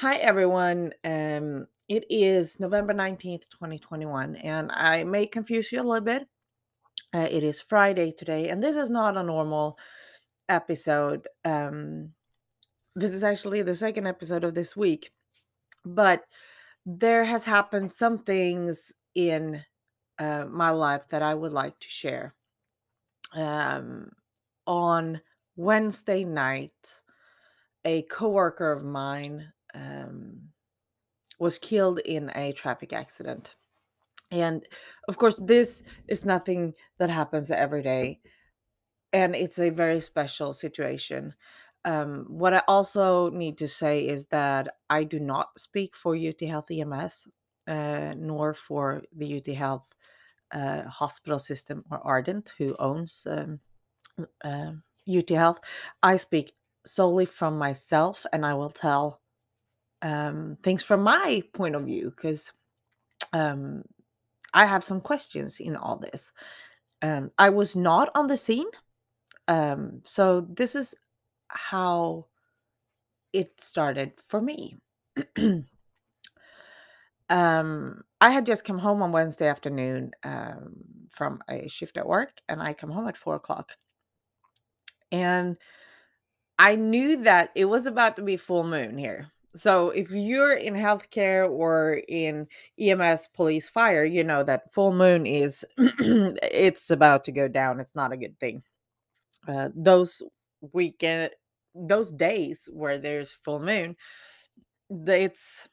Hi, 0.00 0.14
everyone. 0.18 0.92
Um, 1.02 1.66
it 1.88 2.04
is 2.08 2.60
November 2.60 2.94
19th, 2.94 3.48
2021, 3.50 4.36
and 4.36 4.70
I 4.70 5.02
may 5.02 5.26
confuse 5.26 5.72
you 5.72 5.80
a 5.80 5.82
little 5.82 6.04
bit. 6.04 6.28
Uh, 7.12 7.26
it 7.28 7.42
is 7.42 7.60
Friday 7.60 8.12
today, 8.12 8.50
and 8.50 8.62
this 8.62 8.76
is 8.76 8.92
not 8.92 9.16
a 9.16 9.24
normal 9.24 9.76
episode. 10.48 11.26
Um, 11.44 12.10
this 12.94 13.12
is 13.12 13.24
actually 13.24 13.62
the 13.62 13.74
second 13.74 14.06
episode 14.06 14.44
of 14.44 14.54
this 14.54 14.76
week, 14.76 15.10
but 15.84 16.22
there 16.86 17.24
has 17.24 17.44
happened 17.44 17.90
some 17.90 18.18
things 18.18 18.92
in 19.16 19.64
uh, 20.20 20.44
my 20.48 20.70
life 20.70 21.08
that 21.08 21.22
I 21.22 21.34
would 21.34 21.52
like 21.52 21.76
to 21.80 21.88
share. 21.88 22.36
Um, 23.32 24.12
on 24.64 25.22
Wednesday 25.56 26.22
night, 26.22 27.00
a 27.84 28.02
coworker 28.02 28.70
of 28.70 28.84
mine 28.84 29.52
um, 29.78 30.50
was 31.38 31.58
killed 31.58 32.00
in 32.00 32.30
a 32.34 32.52
traffic 32.52 32.92
accident. 32.92 33.54
And 34.30 34.66
of 35.08 35.16
course, 35.16 35.36
this 35.36 35.82
is 36.06 36.24
nothing 36.24 36.74
that 36.98 37.10
happens 37.10 37.50
every 37.50 37.82
day. 37.82 38.20
And 39.12 39.34
it's 39.34 39.58
a 39.58 39.70
very 39.70 40.00
special 40.00 40.52
situation. 40.52 41.34
Um, 41.84 42.26
what 42.28 42.52
I 42.52 42.62
also 42.68 43.30
need 43.30 43.56
to 43.58 43.68
say 43.68 44.06
is 44.06 44.26
that 44.26 44.68
I 44.90 45.04
do 45.04 45.18
not 45.18 45.58
speak 45.58 45.96
for 45.96 46.14
UT 46.14 46.40
Health 46.42 46.70
EMS, 46.70 47.28
uh, 47.66 48.14
nor 48.18 48.52
for 48.52 49.02
the 49.16 49.38
UT 49.38 49.54
Health 49.54 49.88
uh, 50.50 50.82
hospital 50.82 51.38
system 51.38 51.84
or 51.90 52.06
Ardent, 52.06 52.52
who 52.58 52.76
owns 52.78 53.26
um, 53.30 53.60
uh, 54.44 54.72
UT 55.08 55.28
Health. 55.30 55.60
I 56.02 56.16
speak 56.16 56.52
solely 56.84 57.24
from 57.24 57.56
myself, 57.56 58.26
and 58.32 58.44
I 58.44 58.54
will 58.54 58.70
tell 58.70 59.20
um, 60.02 60.58
things 60.62 60.82
from 60.82 61.02
my 61.02 61.42
point 61.52 61.74
of 61.74 61.84
view 61.84 62.12
because 62.14 62.52
um, 63.32 63.82
I 64.54 64.66
have 64.66 64.84
some 64.84 65.00
questions 65.00 65.60
in 65.60 65.76
all 65.76 65.96
this. 65.96 66.32
Um, 67.02 67.30
I 67.38 67.50
was 67.50 67.76
not 67.76 68.10
on 68.14 68.26
the 68.26 68.36
scene. 68.36 68.68
Um, 69.46 70.00
so 70.04 70.46
this 70.48 70.74
is 70.76 70.94
how 71.48 72.26
it 73.32 73.60
started 73.62 74.12
for 74.26 74.40
me. 74.40 74.76
um, 77.28 78.02
I 78.20 78.30
had 78.30 78.46
just 78.46 78.64
come 78.64 78.78
home 78.78 79.02
on 79.02 79.12
Wednesday 79.12 79.48
afternoon 79.48 80.12
um, 80.22 80.76
from 81.10 81.40
a 81.48 81.68
shift 81.68 81.96
at 81.96 82.06
work, 82.06 82.32
and 82.48 82.62
I 82.62 82.72
come 82.72 82.90
home 82.90 83.08
at 83.08 83.16
four 83.16 83.36
o'clock. 83.36 83.72
And 85.10 85.56
I 86.58 86.74
knew 86.74 87.22
that 87.22 87.50
it 87.54 87.66
was 87.66 87.86
about 87.86 88.16
to 88.16 88.22
be 88.22 88.36
full 88.36 88.64
moon 88.64 88.98
here. 88.98 89.30
So 89.56 89.90
if 89.90 90.10
you're 90.10 90.52
in 90.52 90.74
healthcare 90.74 91.48
or 91.48 92.02
in 92.08 92.46
EMS, 92.78 93.28
police, 93.34 93.68
fire, 93.68 94.04
you 94.04 94.22
know 94.22 94.42
that 94.44 94.72
full 94.72 94.92
moon 94.92 95.26
is 95.26 95.64
it's 95.78 96.90
about 96.90 97.24
to 97.24 97.32
go 97.32 97.48
down. 97.48 97.80
It's 97.80 97.94
not 97.94 98.12
a 98.12 98.16
good 98.16 98.38
thing. 98.38 98.62
Uh, 99.46 99.70
those 99.74 100.22
weekend, 100.72 101.30
those 101.74 102.12
days 102.12 102.68
where 102.72 102.98
there's 102.98 103.30
full 103.30 103.60
moon, 103.60 103.96
it's 104.90 105.68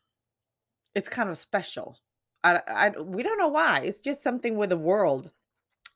it's 0.93 1.09
kind 1.09 1.29
of 1.29 1.37
special. 1.37 1.99
I, 2.43 2.61
I 2.67 2.89
we 3.01 3.23
don't 3.23 3.37
know 3.37 3.49
why. 3.49 3.81
It's 3.81 3.99
just 3.99 4.23
something 4.23 4.55
with 4.55 4.69
the 4.69 4.77
world. 4.77 5.31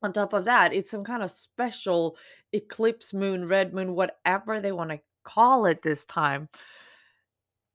On 0.01 0.13
top 0.13 0.33
of 0.33 0.45
that, 0.45 0.73
it's 0.73 0.91
some 0.91 1.03
kind 1.03 1.23
of 1.23 1.31
special 1.31 2.17
eclipse 2.53 3.13
moon, 3.13 3.47
red 3.47 3.73
moon, 3.73 3.95
whatever 3.95 4.61
they 4.61 4.71
want 4.71 4.91
to 4.91 4.99
call 5.23 5.65
it 5.65 5.81
this 5.81 6.05
time 6.05 6.49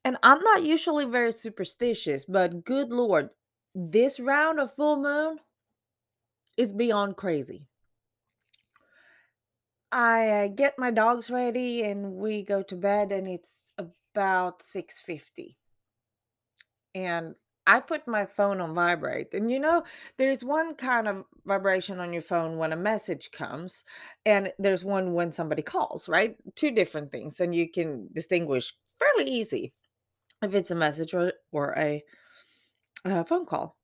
and 0.05 0.19
I'm 0.23 0.43
not 0.43 0.63
usually 0.63 1.07
very 1.07 1.33
superstitious, 1.33 2.27
but 2.27 2.65
good 2.65 2.91
lord, 2.91 3.31
this 3.75 4.21
round 4.21 4.61
of 4.61 4.73
full 4.73 4.97
moon 4.97 5.39
is 6.57 6.73
beyond 6.73 7.17
crazy. 7.17 7.67
I 9.91 10.29
uh, 10.29 10.49
get 10.49 10.79
my 10.79 10.91
dogs 10.91 11.31
ready 11.31 11.83
and 11.85 12.15
we 12.15 12.43
go 12.43 12.63
to 12.65 12.77
bed 12.77 13.13
and 13.13 13.29
it's 13.29 13.63
about 13.79 14.61
6:50. 14.61 15.57
And 16.95 17.35
I 17.67 17.81
put 17.81 18.07
my 18.07 18.27
phone 18.27 18.61
on 18.61 18.75
vibrate. 18.75 19.33
And 19.33 19.51
you 19.51 19.59
know, 19.59 19.85
there's 20.19 20.45
one 20.45 20.75
kind 20.75 21.09
of 21.09 21.25
vibration 21.47 21.99
on 21.99 22.13
your 22.13 22.23
phone 22.23 22.59
when 22.59 22.73
a 22.73 22.77
message 22.77 23.31
comes 23.31 23.85
and 24.27 24.53
there's 24.59 24.85
one 24.85 25.15
when 25.15 25.33
somebody 25.33 25.63
calls, 25.63 26.09
right? 26.09 26.37
Two 26.57 26.73
different 26.73 27.11
things 27.11 27.41
and 27.41 27.55
you 27.55 27.71
can 27.71 28.09
distinguish 28.13 28.75
fairly 28.99 29.31
easy 29.31 29.73
if 30.45 30.55
it's 30.55 30.71
a 30.71 30.77
message 30.77 31.15
or, 31.15 31.33
or 31.53 31.75
a, 31.77 32.05
a 33.05 33.25
phone 33.25 33.47
call. 33.47 33.77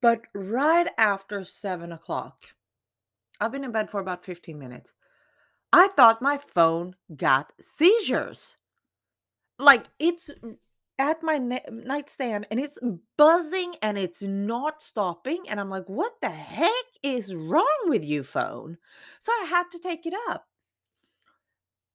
But 0.00 0.22
right 0.34 0.88
after 0.98 1.42
seven 1.44 1.92
o'clock, 1.92 2.42
I've 3.40 3.52
been 3.52 3.64
in 3.64 3.72
bed 3.72 3.90
for 3.90 4.00
about 4.00 4.24
15 4.24 4.58
minutes. 4.58 4.92
I 5.72 5.88
thought 5.88 6.22
my 6.22 6.38
phone 6.38 6.94
got 7.16 7.52
seizures. 7.60 8.56
Like 9.58 9.86
it's 9.98 10.30
at 10.98 11.22
my 11.22 11.38
na- 11.38 11.58
nightstand 11.70 12.46
and 12.50 12.60
it's 12.60 12.78
buzzing 13.16 13.74
and 13.82 13.98
it's 13.98 14.22
not 14.22 14.82
stopping. 14.82 15.44
And 15.48 15.58
I'm 15.58 15.70
like, 15.70 15.86
what 15.86 16.12
the 16.20 16.30
heck 16.30 16.70
is 17.02 17.34
wrong 17.34 17.84
with 17.86 18.04
you, 18.04 18.22
phone? 18.22 18.78
So 19.18 19.32
I 19.32 19.46
had 19.50 19.64
to 19.72 19.78
take 19.78 20.06
it 20.06 20.14
up. 20.28 20.46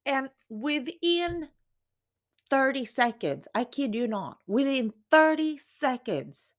And 0.05 0.29
within 0.49 1.49
30 2.49 2.85
seconds, 2.85 3.47
I 3.53 3.63
kid 3.63 3.95
you 3.95 4.07
not, 4.07 4.39
within 4.47 4.93
30 5.11 5.57
seconds, 5.57 6.53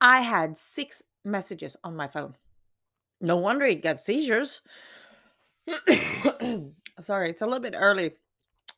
I 0.00 0.20
had 0.20 0.58
six 0.58 1.02
messages 1.24 1.76
on 1.82 1.96
my 1.96 2.08
phone. 2.08 2.36
No 3.20 3.36
wonder 3.36 3.64
it 3.64 3.82
got 3.82 4.00
seizures. 4.00 4.60
Sorry, 7.00 7.30
it's 7.30 7.42
a 7.42 7.46
little 7.46 7.60
bit 7.60 7.74
early 7.76 8.12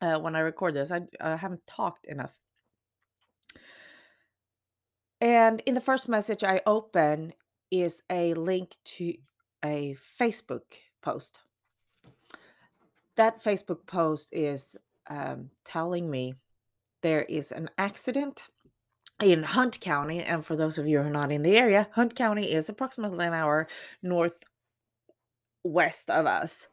uh, 0.00 0.19
when 0.19 0.36
I 0.36 0.41
record 0.41 0.74
this. 0.74 0.91
I, 0.91 1.02
I 1.20 1.36
haven't 1.36 1.66
talked 1.66 2.06
enough. 2.06 2.34
And 5.20 5.62
in 5.66 5.74
the 5.74 5.80
first 5.80 6.08
message 6.08 6.44
I 6.44 6.60
open 6.66 7.32
is 7.70 8.03
a 8.10 8.34
link 8.34 8.76
to 8.84 9.14
a 9.64 9.97
Facebook 10.20 10.62
post. 11.03 11.38
That 13.16 13.42
Facebook 13.42 13.86
post 13.86 14.28
is 14.32 14.76
um, 15.09 15.50
telling 15.65 16.11
me 16.11 16.34
there 17.03 17.22
is 17.22 17.53
an 17.53 17.71
accident 17.78 18.44
in 19.22 19.43
Hunt 19.43 19.81
County. 19.81 20.21
And 20.21 20.44
for 20.44 20.56
those 20.56 20.78
of 20.78 20.87
you 20.87 20.99
who 21.00 21.09
are 21.09 21.11
not 21.11 21.33
in 21.33 21.43
the 21.43 21.56
area, 21.56 21.89
Hunt 21.93 22.15
County 22.15 22.53
is 22.53 22.69
approximately 22.69 23.27
an 23.27 23.33
hour 23.33 23.66
northwest 24.03 24.41
of 26.11 26.27
us. 26.27 26.69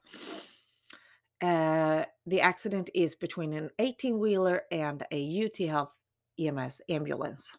Uh, 1.42 2.06
the 2.26 2.42
accident 2.42 2.90
is 2.94 3.16
between 3.16 3.54
an 3.54 3.70
18 3.78 4.18
wheeler 4.18 4.62
and 4.72 5.04
a 5.12 5.46
UT 5.46 5.58
Health 5.68 5.98
EMS 6.40 6.82
ambulance. 6.90 7.58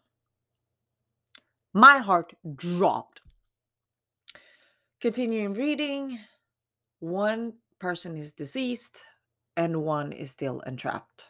My 1.73 1.99
heart 1.99 2.33
dropped. 2.55 3.21
Continuing 5.01 5.53
reading, 5.53 6.19
one 6.99 7.53
person 7.79 8.17
is 8.17 8.31
deceased 8.31 9.05
and 9.55 9.83
one 9.83 10.11
is 10.11 10.31
still 10.31 10.59
entrapped. 10.61 11.27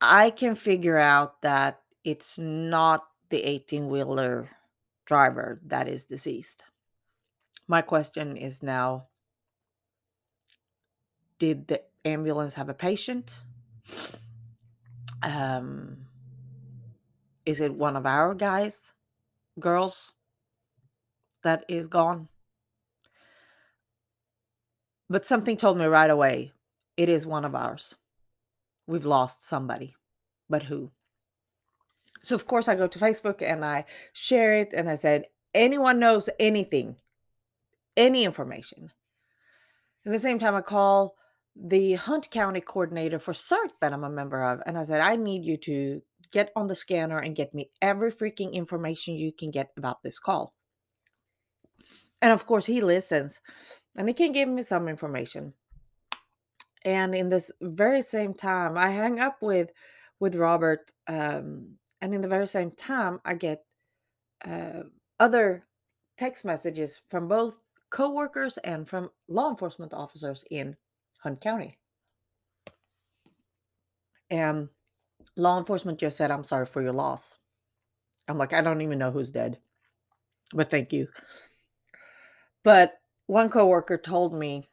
I 0.00 0.30
can 0.30 0.54
figure 0.54 0.96
out 0.96 1.42
that 1.42 1.80
it's 2.04 2.38
not 2.38 3.04
the 3.28 3.42
18 3.42 3.88
wheeler 3.88 4.50
driver 5.04 5.60
that 5.66 5.88
is 5.88 6.04
deceased. 6.04 6.62
My 7.66 7.82
question 7.82 8.36
is 8.36 8.62
now 8.62 9.06
Did 11.38 11.68
the 11.68 11.82
ambulance 12.04 12.54
have 12.54 12.68
a 12.68 12.74
patient? 12.74 13.40
Um, 15.22 16.06
is 17.44 17.60
it 17.60 17.74
one 17.74 17.96
of 17.96 18.06
our 18.06 18.34
guys, 18.34 18.92
girls 19.58 20.12
that 21.42 21.64
is 21.68 21.86
gone? 21.86 22.28
But 25.10 25.26
something 25.26 25.56
told 25.56 25.76
me 25.76 25.86
right 25.86 26.08
away 26.08 26.52
it 26.96 27.08
is 27.08 27.26
one 27.26 27.44
of 27.44 27.54
ours. 27.54 27.96
We've 28.86 29.04
lost 29.04 29.44
somebody, 29.44 29.96
but 30.48 30.64
who? 30.64 30.92
So, 32.22 32.36
of 32.36 32.46
course, 32.46 32.68
I 32.68 32.76
go 32.76 32.86
to 32.86 32.98
Facebook 32.98 33.42
and 33.42 33.64
I 33.64 33.86
share 34.12 34.54
it 34.54 34.72
and 34.72 34.88
I 34.88 34.94
said, 34.94 35.24
anyone 35.52 35.98
knows 35.98 36.28
anything, 36.38 36.96
any 37.96 38.24
information. 38.24 38.92
At 40.06 40.12
the 40.12 40.18
same 40.18 40.38
time, 40.38 40.54
I 40.54 40.60
call 40.60 41.16
the 41.56 41.94
Hunt 41.94 42.30
County 42.30 42.60
coordinator 42.60 43.18
for 43.18 43.32
CERT 43.32 43.72
that 43.80 43.92
I'm 43.92 44.04
a 44.04 44.10
member 44.10 44.44
of. 44.44 44.60
And 44.64 44.78
I 44.78 44.84
said, 44.84 45.00
I 45.00 45.16
need 45.16 45.44
you 45.44 45.56
to 45.58 46.02
get 46.30 46.52
on 46.54 46.68
the 46.68 46.74
scanner 46.74 47.18
and 47.18 47.34
get 47.34 47.52
me 47.52 47.70
every 47.82 48.12
freaking 48.12 48.52
information 48.52 49.16
you 49.16 49.32
can 49.32 49.50
get 49.50 49.72
about 49.76 50.02
this 50.02 50.20
call. 50.20 50.54
And 52.22 52.32
of 52.32 52.46
course, 52.46 52.66
he 52.66 52.80
listens 52.80 53.40
and 53.96 54.08
he 54.08 54.14
can 54.14 54.32
give 54.32 54.48
me 54.48 54.62
some 54.62 54.88
information. 54.88 55.54
And 56.84 57.14
in 57.14 57.28
this 57.28 57.50
very 57.60 58.02
same 58.02 58.34
time, 58.34 58.76
I 58.76 58.90
hang 58.90 59.20
up 59.20 59.42
with 59.42 59.70
with 60.18 60.34
Robert, 60.34 60.92
um, 61.08 61.76
and 62.02 62.14
in 62.14 62.20
the 62.20 62.28
very 62.28 62.46
same 62.46 62.70
time, 62.72 63.18
I 63.24 63.34
get 63.34 63.64
uh, 64.46 64.82
other 65.18 65.66
text 66.18 66.44
messages 66.44 67.00
from 67.08 67.26
both 67.26 67.58
coworkers 67.90 68.58
and 68.58 68.86
from 68.86 69.10
law 69.28 69.48
enforcement 69.48 69.94
officers 69.94 70.44
in 70.50 70.76
Hunt 71.22 71.40
County. 71.40 71.78
And 74.30 74.68
law 75.36 75.58
enforcement 75.58 75.98
just 75.98 76.16
said, 76.16 76.30
I'm 76.30 76.44
sorry 76.44 76.66
for 76.66 76.82
your 76.82 76.92
loss. 76.92 77.36
I'm 78.28 78.38
like, 78.38 78.52
I 78.52 78.60
don't 78.60 78.82
even 78.82 78.98
know 78.98 79.10
who's 79.10 79.30
dead, 79.30 79.58
but 80.54 80.70
thank 80.70 80.92
you. 80.92 81.08
But 82.62 83.00
one 83.26 83.48
coworker 83.48 83.96
told 83.96 84.34
me 84.34 84.68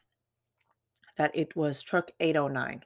that 1.17 1.31
it 1.33 1.55
was 1.55 1.81
truck 1.81 2.11
809. 2.19 2.83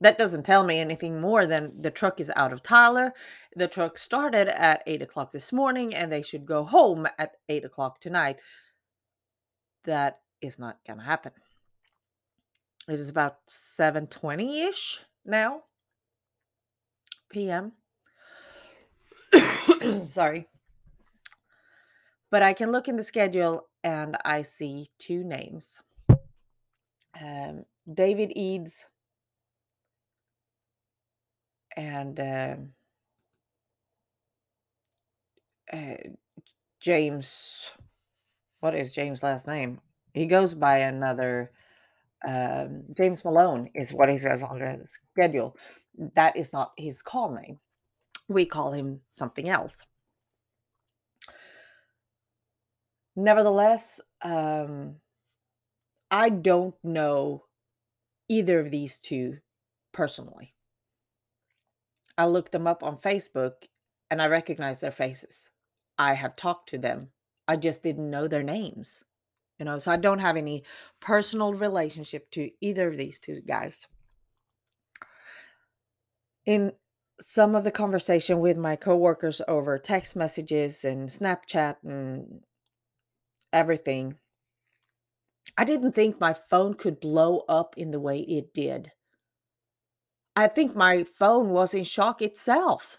That 0.00 0.18
doesn't 0.18 0.44
tell 0.44 0.64
me 0.64 0.80
anything 0.80 1.20
more 1.20 1.46
than 1.46 1.80
the 1.80 1.90
truck 1.90 2.18
is 2.18 2.32
out 2.34 2.52
of 2.52 2.62
Tyler. 2.62 3.14
The 3.54 3.68
truck 3.68 3.98
started 3.98 4.48
at 4.48 4.82
8 4.86 5.02
o'clock 5.02 5.30
this 5.30 5.52
morning 5.52 5.94
and 5.94 6.10
they 6.10 6.22
should 6.22 6.44
go 6.44 6.64
home 6.64 7.06
at 7.18 7.36
8 7.48 7.64
o'clock 7.64 8.00
tonight. 8.00 8.38
That 9.84 10.20
is 10.40 10.58
not 10.58 10.78
going 10.86 10.98
to 10.98 11.04
happen. 11.04 11.32
It 12.88 12.98
is 12.98 13.08
about 13.08 13.46
7:20 13.48 14.68
ish 14.68 15.02
now 15.24 15.62
p.m. 17.30 17.72
Sorry. 20.08 20.48
But 22.32 22.42
I 22.42 22.54
can 22.54 22.72
look 22.72 22.88
in 22.88 22.96
the 22.96 23.02
schedule 23.04 23.68
and 23.84 24.16
I 24.24 24.40
see 24.40 24.86
two 24.98 25.22
names. 25.22 25.82
Um, 27.20 27.66
David 27.92 28.32
Eads 28.34 28.86
and 31.76 32.18
um, 32.18 32.68
uh, 35.70 36.08
James. 36.80 37.70
What 38.60 38.74
is 38.74 38.92
James' 38.92 39.22
last 39.22 39.46
name? 39.46 39.80
He 40.14 40.24
goes 40.24 40.54
by 40.54 40.78
another. 40.78 41.52
Um, 42.26 42.84
James 42.96 43.26
Malone 43.26 43.68
is 43.74 43.92
what 43.92 44.08
he 44.08 44.16
says 44.16 44.42
on 44.42 44.58
the 44.58 44.86
schedule. 44.86 45.54
That 46.14 46.34
is 46.38 46.50
not 46.50 46.72
his 46.78 47.02
call 47.02 47.34
name. 47.34 47.58
We 48.28 48.46
call 48.46 48.72
him 48.72 49.00
something 49.10 49.50
else. 49.50 49.84
Nevertheless, 53.14 54.00
um, 54.22 54.96
I 56.10 56.28
don't 56.28 56.74
know 56.82 57.44
either 58.28 58.58
of 58.60 58.70
these 58.70 58.96
two 58.96 59.38
personally. 59.92 60.54
I 62.16 62.26
looked 62.26 62.52
them 62.52 62.66
up 62.66 62.82
on 62.82 62.96
Facebook 62.98 63.52
and 64.10 64.20
I 64.20 64.26
recognize 64.26 64.80
their 64.80 64.90
faces. 64.90 65.50
I 65.98 66.14
have 66.14 66.36
talked 66.36 66.68
to 66.70 66.78
them. 66.78 67.08
I 67.48 67.56
just 67.56 67.82
didn't 67.82 68.10
know 68.10 68.28
their 68.28 68.42
names. 68.42 69.04
You 69.58 69.66
know, 69.66 69.78
so 69.78 69.92
I 69.92 69.96
don't 69.96 70.18
have 70.18 70.36
any 70.36 70.64
personal 71.00 71.52
relationship 71.54 72.30
to 72.32 72.50
either 72.60 72.88
of 72.88 72.96
these 72.96 73.18
two 73.18 73.42
guys. 73.46 73.86
In 76.44 76.72
some 77.20 77.54
of 77.54 77.62
the 77.62 77.70
conversation 77.70 78.40
with 78.40 78.56
my 78.56 78.74
coworkers 78.74 79.40
over 79.46 79.78
text 79.78 80.16
messages 80.16 80.84
and 80.84 81.08
Snapchat 81.08 81.76
and 81.84 82.40
everything, 83.52 84.16
I 85.56 85.64
didn't 85.64 85.92
think 85.92 86.20
my 86.20 86.34
phone 86.34 86.74
could 86.74 87.00
blow 87.00 87.40
up 87.48 87.74
in 87.76 87.90
the 87.90 88.00
way 88.00 88.20
it 88.20 88.54
did. 88.54 88.92
I 90.34 90.48
think 90.48 90.74
my 90.74 91.04
phone 91.04 91.50
was 91.50 91.74
in 91.74 91.84
shock 91.84 92.22
itself. 92.22 92.98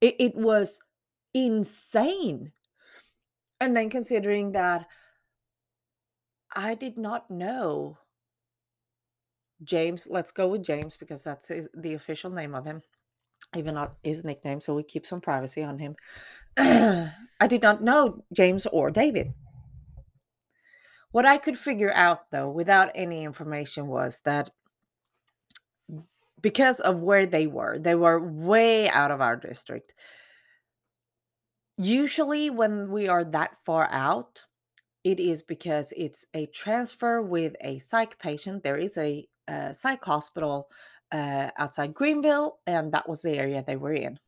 It, 0.00 0.16
it 0.18 0.34
was 0.34 0.80
insane. 1.32 2.52
And 3.60 3.76
then 3.76 3.90
considering 3.90 4.52
that 4.52 4.86
I 6.54 6.74
did 6.74 6.96
not 6.96 7.30
know 7.30 7.98
James, 9.62 10.06
let's 10.08 10.32
go 10.32 10.48
with 10.48 10.62
James 10.62 10.96
because 10.96 11.24
that's 11.24 11.48
his, 11.48 11.68
the 11.74 11.94
official 11.94 12.30
name 12.30 12.54
of 12.54 12.64
him, 12.64 12.82
even 13.56 13.74
not 13.74 13.94
his 14.02 14.24
nickname, 14.24 14.60
so 14.60 14.74
we 14.74 14.82
keep 14.82 15.06
some 15.06 15.20
privacy 15.20 15.62
on 15.62 15.78
him. 15.78 15.96
I 17.40 17.46
did 17.46 17.62
not 17.62 17.82
know 17.82 18.24
James 18.32 18.66
or 18.66 18.90
David. 18.90 19.32
What 21.12 21.24
I 21.24 21.38
could 21.38 21.56
figure 21.56 21.92
out, 21.92 22.30
though, 22.30 22.50
without 22.50 22.90
any 22.94 23.22
information, 23.22 23.86
was 23.86 24.20
that 24.24 24.50
because 26.40 26.80
of 26.80 27.00
where 27.00 27.26
they 27.26 27.46
were, 27.46 27.78
they 27.78 27.94
were 27.94 28.20
way 28.20 28.88
out 28.88 29.10
of 29.10 29.20
our 29.20 29.36
district. 29.36 29.92
Usually, 31.76 32.50
when 32.50 32.90
we 32.90 33.08
are 33.08 33.24
that 33.24 33.56
far 33.64 33.88
out, 33.90 34.40
it 35.04 35.20
is 35.20 35.42
because 35.42 35.92
it's 35.96 36.24
a 36.34 36.46
transfer 36.46 37.22
with 37.22 37.54
a 37.60 37.78
psych 37.78 38.18
patient. 38.18 38.64
There 38.64 38.76
is 38.76 38.98
a, 38.98 39.28
a 39.46 39.72
psych 39.74 40.04
hospital 40.04 40.68
uh, 41.12 41.50
outside 41.56 41.94
Greenville, 41.94 42.58
and 42.66 42.92
that 42.92 43.08
was 43.08 43.22
the 43.22 43.38
area 43.38 43.64
they 43.64 43.76
were 43.76 43.94
in. 43.94 44.18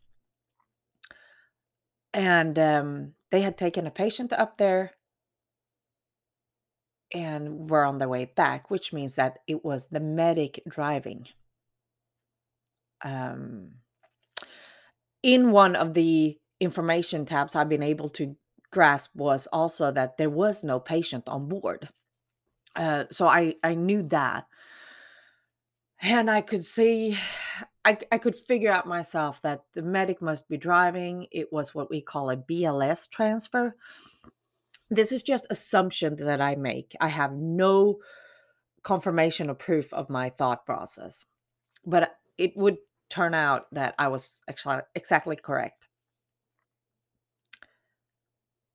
And 2.13 2.59
um, 2.59 3.15
they 3.31 3.43
had 3.43 3.57
taken 3.57 3.87
a 3.87 3.91
patient 3.91 4.33
up 4.33 4.57
there 4.57 4.93
and 7.13 7.71
were 7.71 7.85
on 7.85 7.99
their 7.99 8.09
way 8.09 8.25
back, 8.25 8.71
which 8.71 8.93
means 8.93 9.17
that 9.17 9.39
it 9.47 9.65
was 9.65 9.87
the 9.87 10.01
medic 10.01 10.63
driving. 10.69 11.27
Um, 13.03 13.73
in 15.23 15.51
one 15.51 15.77
of 15.77 15.95
the 15.95 16.39
information 16.61 17.25
tabs 17.25 17.57
I've 17.57 17.69
been 17.69 17.83
able 17.83 18.11
to 18.11 18.37
grasp 18.71 19.11
was 19.15 19.49
also 19.53 19.91
that 19.93 20.17
there 20.17 20.31
was 20.31 20.63
no 20.63 20.79
patient 20.79 21.29
on 21.29 21.49
board. 21.49 21.89
Uh, 22.77 23.05
so 23.11 23.27
I, 23.27 23.57
I 23.63 23.75
knew 23.75 24.03
that. 24.05 24.47
And 26.03 26.31
I 26.31 26.41
could 26.41 26.65
see, 26.65 27.19
I, 27.85 27.99
I 28.13 28.19
could 28.19 28.35
figure 28.35 28.73
out 28.73 28.87
myself 28.87 29.41
that 29.43 29.65
the 29.75 29.83
medic 29.83 30.21
must 30.21 30.49
be 30.49 30.59
driving. 30.59 31.27
It 31.31 31.53
was 31.53 31.75
what 31.75 31.91
we 31.91 32.03
call 32.03 32.29
a 32.29 32.37
BLS 32.37 33.09
transfer. 33.09 33.75
This 34.91 35.13
is 35.13 35.23
just 35.23 35.47
assumptions 35.51 36.23
that 36.25 36.41
I 36.41 36.57
make. 36.57 36.95
I 37.01 37.09
have 37.09 37.33
no 37.33 38.01
confirmation 38.83 39.49
or 39.49 39.55
proof 39.55 39.93
of 39.93 40.11
my 40.11 40.29
thought 40.31 40.67
process. 40.67 41.25
But 41.87 42.03
uh, 42.03 42.09
it 42.37 42.57
would 42.57 42.79
turn 43.09 43.35
out 43.35 43.67
that 43.73 43.95
I 43.99 44.09
was 44.09 44.41
actually 44.49 44.81
exactly 44.95 45.37
correct. 45.37 45.89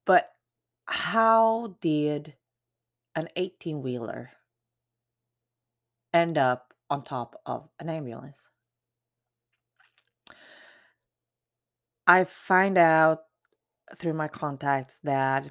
But 0.05 0.31
how 0.85 1.75
did 1.81 2.35
an 3.15 3.29
18 3.35 3.81
wheeler 3.81 4.31
end 6.13 6.37
up 6.37 6.73
on 6.89 7.03
top 7.03 7.39
of 7.45 7.69
an 7.79 7.89
ambulance? 7.89 8.49
I 12.07 12.23
find 12.23 12.77
out 12.77 13.21
through 13.97 14.13
my 14.13 14.27
contacts 14.27 14.99
that 14.99 15.49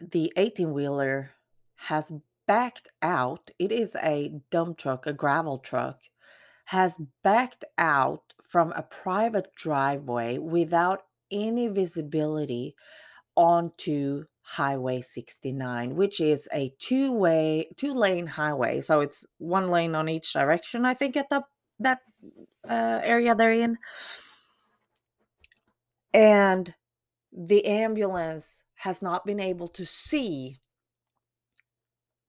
the 0.00 0.32
18 0.36 0.72
wheeler 0.72 1.30
has 1.76 2.12
backed 2.46 2.88
out. 3.02 3.50
It 3.58 3.72
is 3.72 3.96
a 4.02 4.40
dump 4.50 4.78
truck, 4.78 5.06
a 5.06 5.12
gravel 5.12 5.58
truck, 5.58 6.00
has 6.66 6.98
backed 7.22 7.64
out 7.78 8.34
from 8.42 8.72
a 8.72 8.82
private 8.82 9.54
driveway 9.54 10.38
without 10.38 11.02
any 11.30 11.68
visibility 11.68 12.74
onto 13.36 14.24
Highway 14.42 15.00
69, 15.00 15.94
which 15.94 16.20
is 16.20 16.48
a 16.52 16.74
two 16.80 17.12
way, 17.12 17.70
two 17.76 17.94
lane 17.94 18.26
highway. 18.26 18.80
So 18.80 19.00
it's 19.00 19.24
one 19.38 19.70
lane 19.70 19.94
on 19.94 20.08
each 20.08 20.32
direction, 20.32 20.84
I 20.84 20.94
think, 20.94 21.16
at 21.16 21.30
the, 21.30 21.44
that 21.78 22.00
uh, 22.68 23.00
area 23.04 23.36
they're 23.36 23.52
in. 23.52 23.78
And 26.12 26.74
the 27.32 27.64
ambulance 27.66 28.64
has 28.76 29.00
not 29.00 29.24
been 29.24 29.40
able 29.40 29.68
to 29.68 29.86
see 29.86 30.60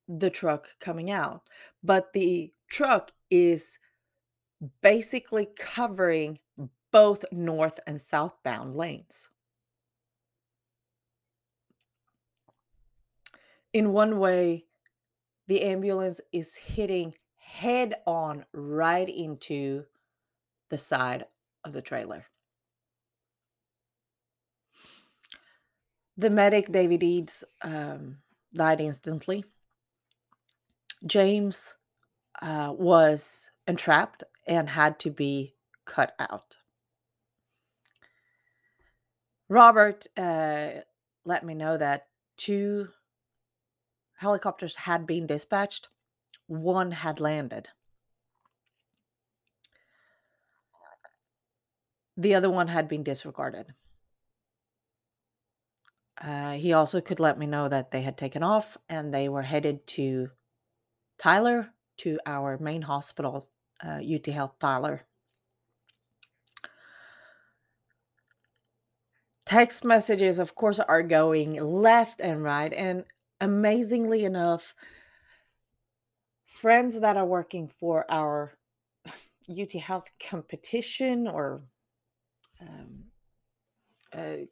the 0.07 0.29
truck 0.29 0.67
coming 0.79 1.09
out, 1.09 1.41
but 1.83 2.13
the 2.13 2.51
truck 2.69 3.11
is 3.29 3.79
basically 4.81 5.47
covering 5.57 6.39
both 6.91 7.23
north 7.31 7.79
and 7.87 8.01
southbound 8.01 8.75
lanes. 8.75 9.29
in 13.73 13.93
one 13.93 14.19
way, 14.19 14.65
the 15.47 15.61
ambulance 15.61 16.21
is 16.31 16.55
hitting 16.55 17.13
head 17.37 17.95
on 18.05 18.45
right 18.53 19.09
into 19.09 19.85
the 20.69 20.77
side 20.77 21.25
of 21.63 21.73
the 21.73 21.81
trailer. 21.81 22.25
The 26.21 26.29
medic, 26.29 26.71
David 26.71 27.01
Eads, 27.01 27.43
um, 27.63 28.17
died 28.53 28.79
instantly. 28.79 29.43
James 31.03 31.73
uh, 32.39 32.75
was 32.77 33.49
entrapped 33.67 34.23
and 34.45 34.69
had 34.69 34.99
to 34.99 35.09
be 35.09 35.55
cut 35.85 36.13
out. 36.19 36.57
Robert 39.49 40.05
uh, 40.15 40.69
let 41.25 41.43
me 41.43 41.55
know 41.55 41.75
that 41.79 42.05
two 42.37 42.89
helicopters 44.17 44.75
had 44.75 45.07
been 45.07 45.25
dispatched, 45.25 45.87
one 46.45 46.91
had 46.91 47.19
landed. 47.19 47.67
The 52.15 52.35
other 52.35 52.51
one 52.51 52.67
had 52.67 52.87
been 52.87 53.01
disregarded. 53.01 53.73
Uh, 56.23 56.53
he 56.53 56.71
also 56.71 57.01
could 57.01 57.19
let 57.19 57.39
me 57.39 57.47
know 57.47 57.67
that 57.67 57.89
they 57.91 58.03
had 58.03 58.17
taken 58.17 58.43
off 58.43 58.77
and 58.87 59.11
they 59.11 59.27
were 59.27 59.41
headed 59.41 59.87
to 59.87 60.29
Tyler, 61.17 61.69
to 61.97 62.19
our 62.25 62.57
main 62.59 62.83
hospital, 62.83 63.47
uh, 63.83 63.99
UT 64.01 64.25
Health 64.27 64.53
Tyler. 64.59 65.01
Text 69.45 69.83
messages, 69.83 70.37
of 70.37 70.53
course, 70.55 70.79
are 70.79 71.03
going 71.03 71.53
left 71.55 72.21
and 72.21 72.43
right. 72.43 72.71
And 72.71 73.05
amazingly 73.39 74.23
enough, 74.23 74.73
friends 76.45 76.99
that 76.99 77.17
are 77.17 77.25
working 77.25 77.67
for 77.67 78.05
our 78.09 78.53
UT 79.49 79.71
Health 79.73 80.05
competition 80.19 81.27
or 81.27 81.63
um, 82.61 83.05
uh, 84.13 84.45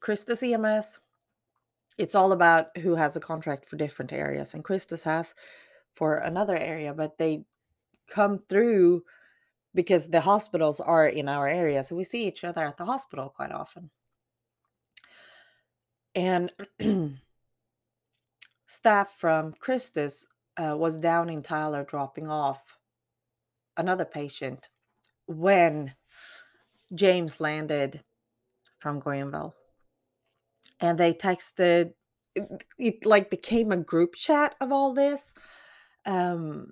it's 2.00 2.16
all 2.16 2.32
about 2.32 2.76
who 2.78 2.96
has 2.96 3.16
a 3.18 3.20
contract 3.20 3.70
for 3.70 3.76
different 3.76 4.14
areas. 4.14 4.54
And 4.54 4.64
Christus 4.64 5.04
has 5.04 5.36
for 5.96 6.16
another 6.16 6.56
area, 6.56 6.94
but 6.94 7.18
they 7.18 7.44
come 8.10 8.40
through 8.40 9.04
because 9.76 10.08
the 10.08 10.22
hospitals 10.22 10.80
are 10.80 11.06
in 11.06 11.28
our 11.28 11.48
area. 11.48 11.84
So 11.84 11.96
we 11.96 12.06
see 12.06 12.26
each 12.26 12.46
other 12.46 12.64
at 12.64 12.78
the 12.78 12.86
hospital 12.86 13.34
quite 13.36 13.52
often. 13.52 13.90
And 16.16 16.52
staff 18.66 19.14
from 19.18 19.54
Christus 19.60 20.26
uh, 20.56 20.76
was 20.78 20.98
down 20.98 21.30
in 21.30 21.44
Tyler 21.44 21.84
dropping 21.84 22.30
off 22.30 22.62
another 23.76 24.06
patient 24.06 24.70
when 25.28 25.94
James 26.96 27.42
landed 27.42 28.04
from 28.80 29.00
Greenville. 29.00 29.54
And 30.80 30.98
they 30.98 31.14
texted, 31.14 31.94
it, 32.36 32.64
it 32.78 33.06
like 33.06 33.30
became 33.30 33.72
a 33.72 33.78
group 33.78 34.16
chat 34.16 34.56
of 34.62 34.72
all 34.72 34.94
this. 34.94 35.34
Um, 36.06 36.72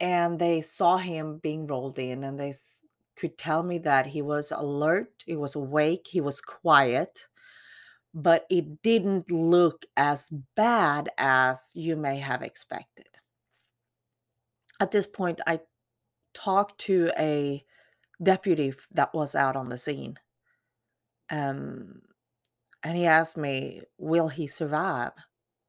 and 0.00 0.38
they 0.38 0.60
saw 0.60 0.96
him 0.96 1.38
being 1.38 1.66
rolled 1.66 1.98
in 1.98 2.24
and 2.24 2.38
they 2.40 2.50
s- 2.50 2.82
could 3.16 3.36
tell 3.36 3.62
me 3.62 3.78
that 3.78 4.06
he 4.06 4.22
was 4.22 4.50
alert, 4.50 5.12
he 5.26 5.36
was 5.36 5.54
awake, 5.54 6.08
he 6.10 6.20
was 6.20 6.40
quiet, 6.40 7.26
but 8.14 8.46
it 8.50 8.82
didn't 8.82 9.30
look 9.30 9.84
as 9.96 10.30
bad 10.56 11.10
as 11.18 11.70
you 11.74 11.96
may 11.96 12.18
have 12.18 12.42
expected. 12.42 13.08
At 14.80 14.90
this 14.90 15.06
point, 15.06 15.40
I 15.46 15.60
talked 16.34 16.78
to 16.82 17.10
a 17.18 17.64
deputy 18.22 18.72
that 18.92 19.14
was 19.14 19.34
out 19.34 19.56
on 19.56 19.68
the 19.68 19.78
scene. 19.78 20.18
Um, 21.30 22.02
and 22.82 22.96
he 22.96 23.06
asked 23.06 23.36
me, 23.36 23.82
Will 23.98 24.28
he 24.28 24.46
survive? 24.46 25.12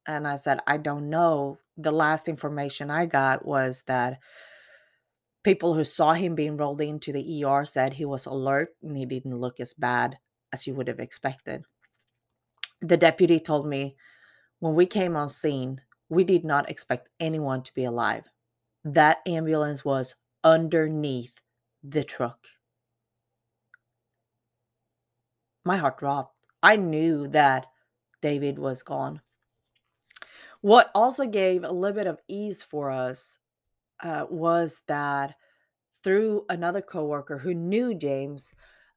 And 0.06 0.26
I 0.26 0.36
said, 0.36 0.60
I 0.66 0.78
don't 0.78 1.10
know. 1.10 1.58
The 1.76 1.92
last 1.92 2.28
information 2.28 2.90
I 2.90 3.06
got 3.06 3.44
was 3.46 3.84
that 3.86 4.18
people 5.42 5.74
who 5.74 5.84
saw 5.84 6.12
him 6.14 6.34
being 6.34 6.56
rolled 6.56 6.80
into 6.80 7.12
the 7.12 7.44
ER 7.44 7.64
said 7.64 7.94
he 7.94 8.04
was 8.04 8.26
alert 8.26 8.70
and 8.82 8.96
he 8.96 9.06
didn't 9.06 9.38
look 9.38 9.60
as 9.60 9.74
bad 9.74 10.18
as 10.52 10.66
you 10.66 10.74
would 10.74 10.88
have 10.88 11.00
expected. 11.00 11.62
The 12.80 12.96
deputy 12.96 13.38
told 13.40 13.66
me 13.66 13.96
when 14.60 14.74
we 14.74 14.86
came 14.86 15.16
on 15.16 15.28
scene, 15.28 15.80
we 16.08 16.24
did 16.24 16.44
not 16.44 16.68
expect 16.68 17.08
anyone 17.20 17.62
to 17.62 17.74
be 17.74 17.84
alive. 17.84 18.24
That 18.84 19.18
ambulance 19.26 19.84
was 19.84 20.14
underneath 20.44 21.40
the 21.82 22.04
truck. 22.04 22.38
My 25.64 25.76
heart 25.76 25.98
dropped. 25.98 26.41
I 26.62 26.76
knew 26.76 27.26
that 27.28 27.66
David 28.20 28.58
was 28.58 28.82
gone. 28.82 29.20
What 30.60 30.90
also 30.94 31.26
gave 31.26 31.64
a 31.64 31.72
little 31.72 31.96
bit 31.96 32.06
of 32.06 32.20
ease 32.28 32.62
for 32.62 32.90
us 32.90 33.38
uh, 34.02 34.26
was 34.30 34.82
that 34.86 35.34
through 36.04 36.44
another 36.48 36.80
coworker 36.80 37.38
who 37.38 37.54
knew 37.54 37.94
James, 37.94 38.54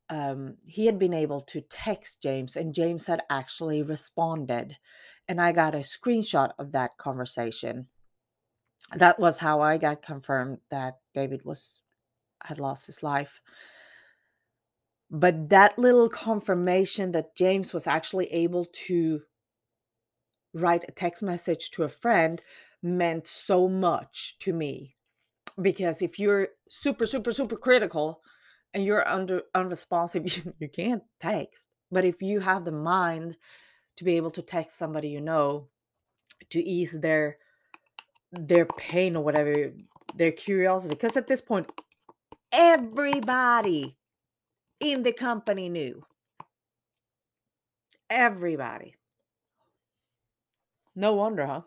um, 0.09 0.57
he 0.65 0.85
had 0.85 0.99
been 0.99 1.13
able 1.13 1.41
to 1.41 1.61
text 1.61 2.21
James, 2.21 2.55
and 2.55 2.73
James 2.73 3.07
had 3.07 3.23
actually 3.29 3.81
responded. 3.81 4.77
And 5.27 5.41
I 5.41 5.51
got 5.51 5.73
a 5.73 5.79
screenshot 5.79 6.51
of 6.59 6.71
that 6.73 6.97
conversation. 6.97 7.87
That 8.95 9.19
was 9.19 9.39
how 9.39 9.61
I 9.61 9.79
got 9.79 10.03
confirmed 10.03 10.59
that 10.69 10.99
David 11.15 11.43
was 11.43 11.81
had 12.43 12.59
lost 12.59 12.85
his 12.85 13.01
life. 13.01 13.41
But 15.11 15.49
that 15.49 15.77
little 15.77 16.09
confirmation 16.09 17.11
that 17.11 17.35
James 17.35 17.73
was 17.73 17.87
actually 17.87 18.27
able 18.27 18.65
to 18.87 19.21
write 20.53 20.85
a 20.87 20.91
text 20.91 21.21
message 21.21 21.69
to 21.71 21.83
a 21.83 21.89
friend 21.89 22.41
meant 22.81 23.27
so 23.27 23.67
much 23.67 24.37
to 24.39 24.53
me 24.53 24.95
because 25.61 26.01
if 26.01 26.19
you're 26.19 26.49
super 26.69 27.05
super 27.05 27.31
super 27.31 27.57
critical 27.57 28.21
and 28.73 28.85
you're 28.85 29.07
under 29.07 29.41
unresponsive 29.53 30.23
you, 30.37 30.53
you 30.59 30.69
can't 30.69 31.03
text 31.21 31.67
but 31.91 32.05
if 32.05 32.21
you 32.21 32.39
have 32.39 32.63
the 32.63 32.71
mind 32.71 33.35
to 33.97 34.03
be 34.03 34.15
able 34.15 34.31
to 34.31 34.41
text 34.41 34.77
somebody 34.77 35.09
you 35.09 35.21
know 35.21 35.67
to 36.49 36.61
ease 36.63 36.99
their 36.99 37.37
their 38.31 38.65
pain 38.65 39.15
or 39.15 39.23
whatever 39.23 39.71
their 40.15 40.31
curiosity 40.31 40.93
because 40.93 41.17
at 41.17 41.27
this 41.27 41.41
point 41.41 41.71
everybody 42.51 43.97
in 44.79 45.03
the 45.03 45.11
company 45.11 45.69
knew. 45.69 46.05
Everybody. 48.09 48.95
No 50.95 51.13
wonder 51.13 51.45
huh? 51.45 51.61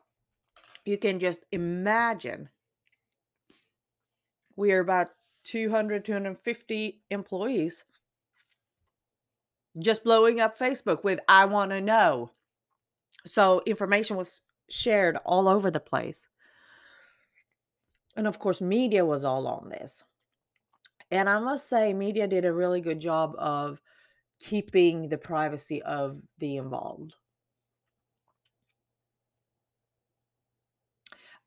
You 0.84 0.96
can 0.96 1.20
just 1.20 1.40
imagine. 1.52 2.48
We 4.56 4.72
are 4.72 4.80
about 4.80 5.10
200 5.44 6.04
250 6.04 7.00
employees. 7.10 7.84
Just 9.78 10.02
blowing 10.02 10.40
up 10.40 10.58
facebook 10.58 11.04
with 11.04 11.20
i 11.28 11.44
want 11.44 11.70
to 11.70 11.80
know. 11.80 12.30
So 13.26 13.62
information 13.66 14.16
was 14.16 14.40
shared 14.70 15.18
all 15.24 15.48
over 15.48 15.70
the 15.70 15.80
place. 15.80 16.26
And 18.16 18.26
of 18.26 18.38
course 18.38 18.60
media 18.60 19.04
was 19.04 19.24
all 19.24 19.46
on 19.46 19.68
this 19.68 20.04
and 21.10 21.28
i 21.28 21.38
must 21.38 21.68
say 21.68 21.92
media 21.92 22.26
did 22.26 22.44
a 22.44 22.52
really 22.52 22.80
good 22.80 23.00
job 23.00 23.34
of 23.38 23.80
keeping 24.40 25.08
the 25.08 25.18
privacy 25.18 25.82
of 25.82 26.20
the 26.38 26.56
involved 26.56 27.14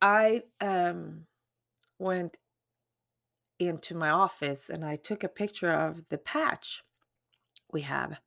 i 0.01 0.41
um 0.59 1.25
went 1.99 2.37
into 3.67 3.95
my 3.95 4.09
office 4.09 4.69
and 4.69 4.83
I 4.83 4.95
took 4.95 5.23
a 5.23 5.29
picture 5.29 5.71
of 5.71 6.01
the 6.09 6.17
patch 6.17 6.83
we 7.71 7.81
have 7.81 8.19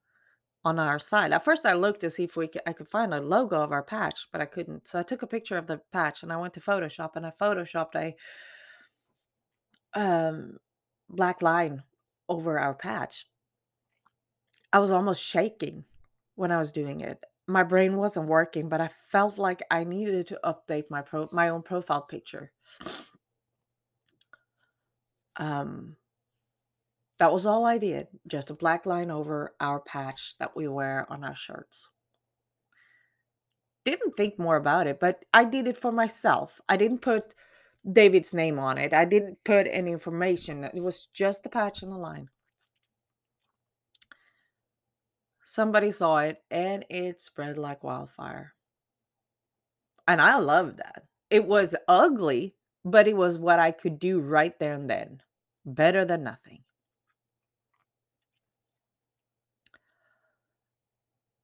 on 0.65 0.79
our 0.79 0.99
side. 0.99 1.33
At 1.33 1.45
first, 1.45 1.67
I 1.67 1.75
looked 1.75 2.01
to 2.03 2.11
see 2.11 2.25
if 2.25 2.37
we 2.37 2.47
could, 2.49 2.63
I 2.67 2.73
could 2.73 2.89
find 2.89 3.13
a 3.13 3.21
logo 3.21 3.61
of 3.61 3.73
our 3.73 3.83
patch, 3.83 4.29
but 4.33 4.41
I 4.41 4.47
couldn't. 4.47 4.87
So 4.87 4.99
I 4.99 5.03
took 5.03 5.23
a 5.23 5.27
picture 5.27 5.59
of 5.59 5.67
the 5.67 5.81
patch 5.93 6.23
and 6.23 6.33
I 6.33 6.37
went 6.37 6.55
to 6.55 6.61
Photoshop 6.61 7.17
and 7.17 7.27
I 7.27 7.33
photoshopped 7.39 7.97
a 7.97 8.15
um, 9.99 10.59
black 11.15 11.43
line 11.43 11.83
over 12.29 12.59
our 12.59 12.75
patch. 12.75 13.27
I 14.73 14.79
was 14.79 14.91
almost 14.91 15.23
shaking 15.23 15.85
when 16.35 16.51
I 16.51 16.59
was 16.59 16.73
doing 16.73 17.01
it. 17.01 17.23
My 17.47 17.63
brain 17.63 17.97
wasn't 17.97 18.29
working, 18.29 18.69
but 18.69 18.81
I 18.81 18.91
felt 19.11 19.39
like 19.39 19.63
I 19.71 19.85
needed 19.85 20.27
to 20.29 20.41
update 20.45 20.91
my 20.91 21.03
pro 21.03 21.29
my 21.31 21.49
own 21.51 21.63
profile 21.63 22.03
picture. 22.03 22.53
Um, 25.37 25.97
That 27.19 27.33
was 27.33 27.47
all 27.47 27.65
I 27.65 27.79
did, 27.79 28.09
just 28.27 28.51
a 28.51 28.55
black 28.55 28.87
line 28.87 29.11
over 29.11 29.55
our 29.61 29.81
patch 29.81 30.35
that 30.39 30.57
we 30.57 30.67
wear 30.67 31.07
on 31.09 31.23
our 31.23 31.35
shirts. 31.35 31.89
Didn't 33.85 34.17
think 34.17 34.39
more 34.39 34.57
about 34.57 34.87
it, 34.87 34.99
but 34.99 35.25
I 35.33 35.45
did 35.45 35.69
it 35.69 35.77
for 35.77 35.93
myself. 35.93 36.61
I 36.69 36.77
didn't 36.77 37.03
put 37.03 37.35
David's 37.91 38.33
name 38.33 38.59
on 38.59 38.79
it. 38.79 38.93
I 38.93 39.05
didn't 39.05 39.39
put 39.45 39.67
any 39.71 39.93
information. 39.93 40.65
It 40.65 40.83
was 40.83 41.07
just 41.13 41.45
a 41.47 41.51
patch 41.51 41.83
and 41.83 41.93
the 41.93 41.97
line. 41.97 42.31
Somebody 45.45 45.91
saw 45.91 46.19
it 46.19 46.43
and 46.51 46.85
it 46.89 47.21
spread 47.21 47.59
like 47.59 47.85
wildfire. 47.85 48.55
And 50.09 50.21
I 50.21 50.39
love 50.39 50.79
that. 50.79 51.05
It 51.31 51.47
was 51.47 51.75
ugly, 51.87 52.55
but 52.85 53.07
it 53.07 53.17
was 53.17 53.39
what 53.39 53.59
I 53.59 53.71
could 53.71 53.99
do 53.99 54.21
right 54.21 54.59
there 54.59 54.73
and 54.73 54.89
then. 54.89 55.23
Better 55.67 56.05
than 56.05 56.25
nothing. 56.25 56.65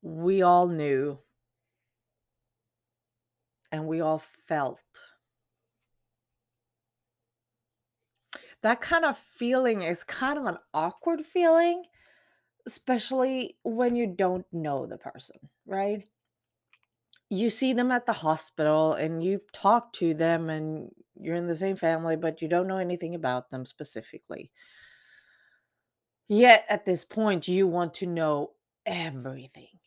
We 0.02 0.42
all 0.42 0.66
knew 0.66 1.18
and 3.70 3.86
we 3.86 4.00
all 4.00 4.22
felt 4.48 4.80
that 8.62 8.80
kind 8.80 9.04
of 9.04 9.16
feeling 9.16 9.82
is 9.82 10.04
kind 10.04 10.38
of 10.38 10.46
an 10.46 10.58
awkward 10.74 11.24
feeling, 11.24 11.84
especially 12.66 13.56
when 13.62 13.96
you 13.96 14.06
don't 14.06 14.46
know 14.52 14.86
the 14.86 14.98
person, 14.98 15.36
right? 15.66 16.04
You 17.28 17.48
see 17.48 17.72
them 17.72 17.90
at 17.90 18.06
the 18.06 18.12
hospital 18.12 18.94
and 18.94 19.22
you 19.22 19.40
talk 19.52 19.92
to 19.94 20.14
them 20.14 20.50
and 20.50 20.90
you're 21.14 21.36
in 21.36 21.46
the 21.46 21.56
same 21.56 21.76
family, 21.76 22.16
but 22.16 22.42
you 22.42 22.48
don't 22.48 22.66
know 22.66 22.78
anything 22.78 23.14
about 23.14 23.50
them 23.50 23.64
specifically. 23.64 24.50
Yet 26.28 26.64
at 26.68 26.84
this 26.84 27.04
point, 27.04 27.48
you 27.48 27.66
want 27.66 27.94
to 27.94 28.06
know 28.06 28.52
everything 28.86 29.78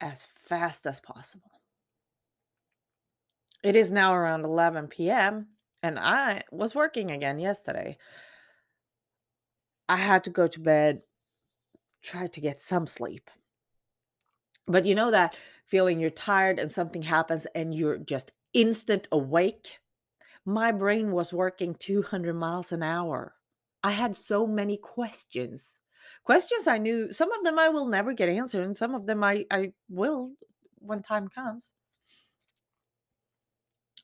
as 0.00 0.24
fast 0.48 0.86
as 0.86 1.00
possible. 1.00 1.50
It 3.62 3.74
is 3.74 3.90
now 3.90 4.14
around 4.14 4.44
11 4.44 4.88
p.m. 4.88 5.48
and 5.86 6.00
I 6.00 6.42
was 6.50 6.74
working 6.74 7.12
again 7.12 7.38
yesterday. 7.38 7.96
I 9.88 9.96
had 9.96 10.24
to 10.24 10.30
go 10.30 10.48
to 10.48 10.58
bed, 10.58 11.02
try 12.02 12.26
to 12.26 12.40
get 12.40 12.60
some 12.60 12.88
sleep. 12.88 13.30
But 14.66 14.84
you 14.84 14.96
know 14.96 15.12
that 15.12 15.36
feeling 15.64 16.00
you're 16.00 16.10
tired 16.10 16.58
and 16.58 16.72
something 16.72 17.02
happens 17.02 17.46
and 17.54 17.72
you're 17.72 17.98
just 17.98 18.32
instant 18.52 19.06
awake? 19.12 19.78
My 20.44 20.72
brain 20.72 21.12
was 21.12 21.32
working 21.32 21.76
200 21.76 22.34
miles 22.34 22.72
an 22.72 22.82
hour. 22.82 23.34
I 23.84 23.92
had 23.92 24.16
so 24.16 24.44
many 24.44 24.78
questions. 24.78 25.78
Questions 26.24 26.66
I 26.66 26.78
knew, 26.78 27.12
some 27.12 27.30
of 27.30 27.44
them 27.44 27.60
I 27.60 27.68
will 27.68 27.86
never 27.86 28.12
get 28.12 28.28
answered, 28.28 28.64
and 28.64 28.76
some 28.76 28.96
of 28.96 29.06
them 29.06 29.22
I, 29.22 29.44
I 29.52 29.72
will 29.88 30.32
when 30.78 31.02
time 31.02 31.28
comes. 31.28 31.74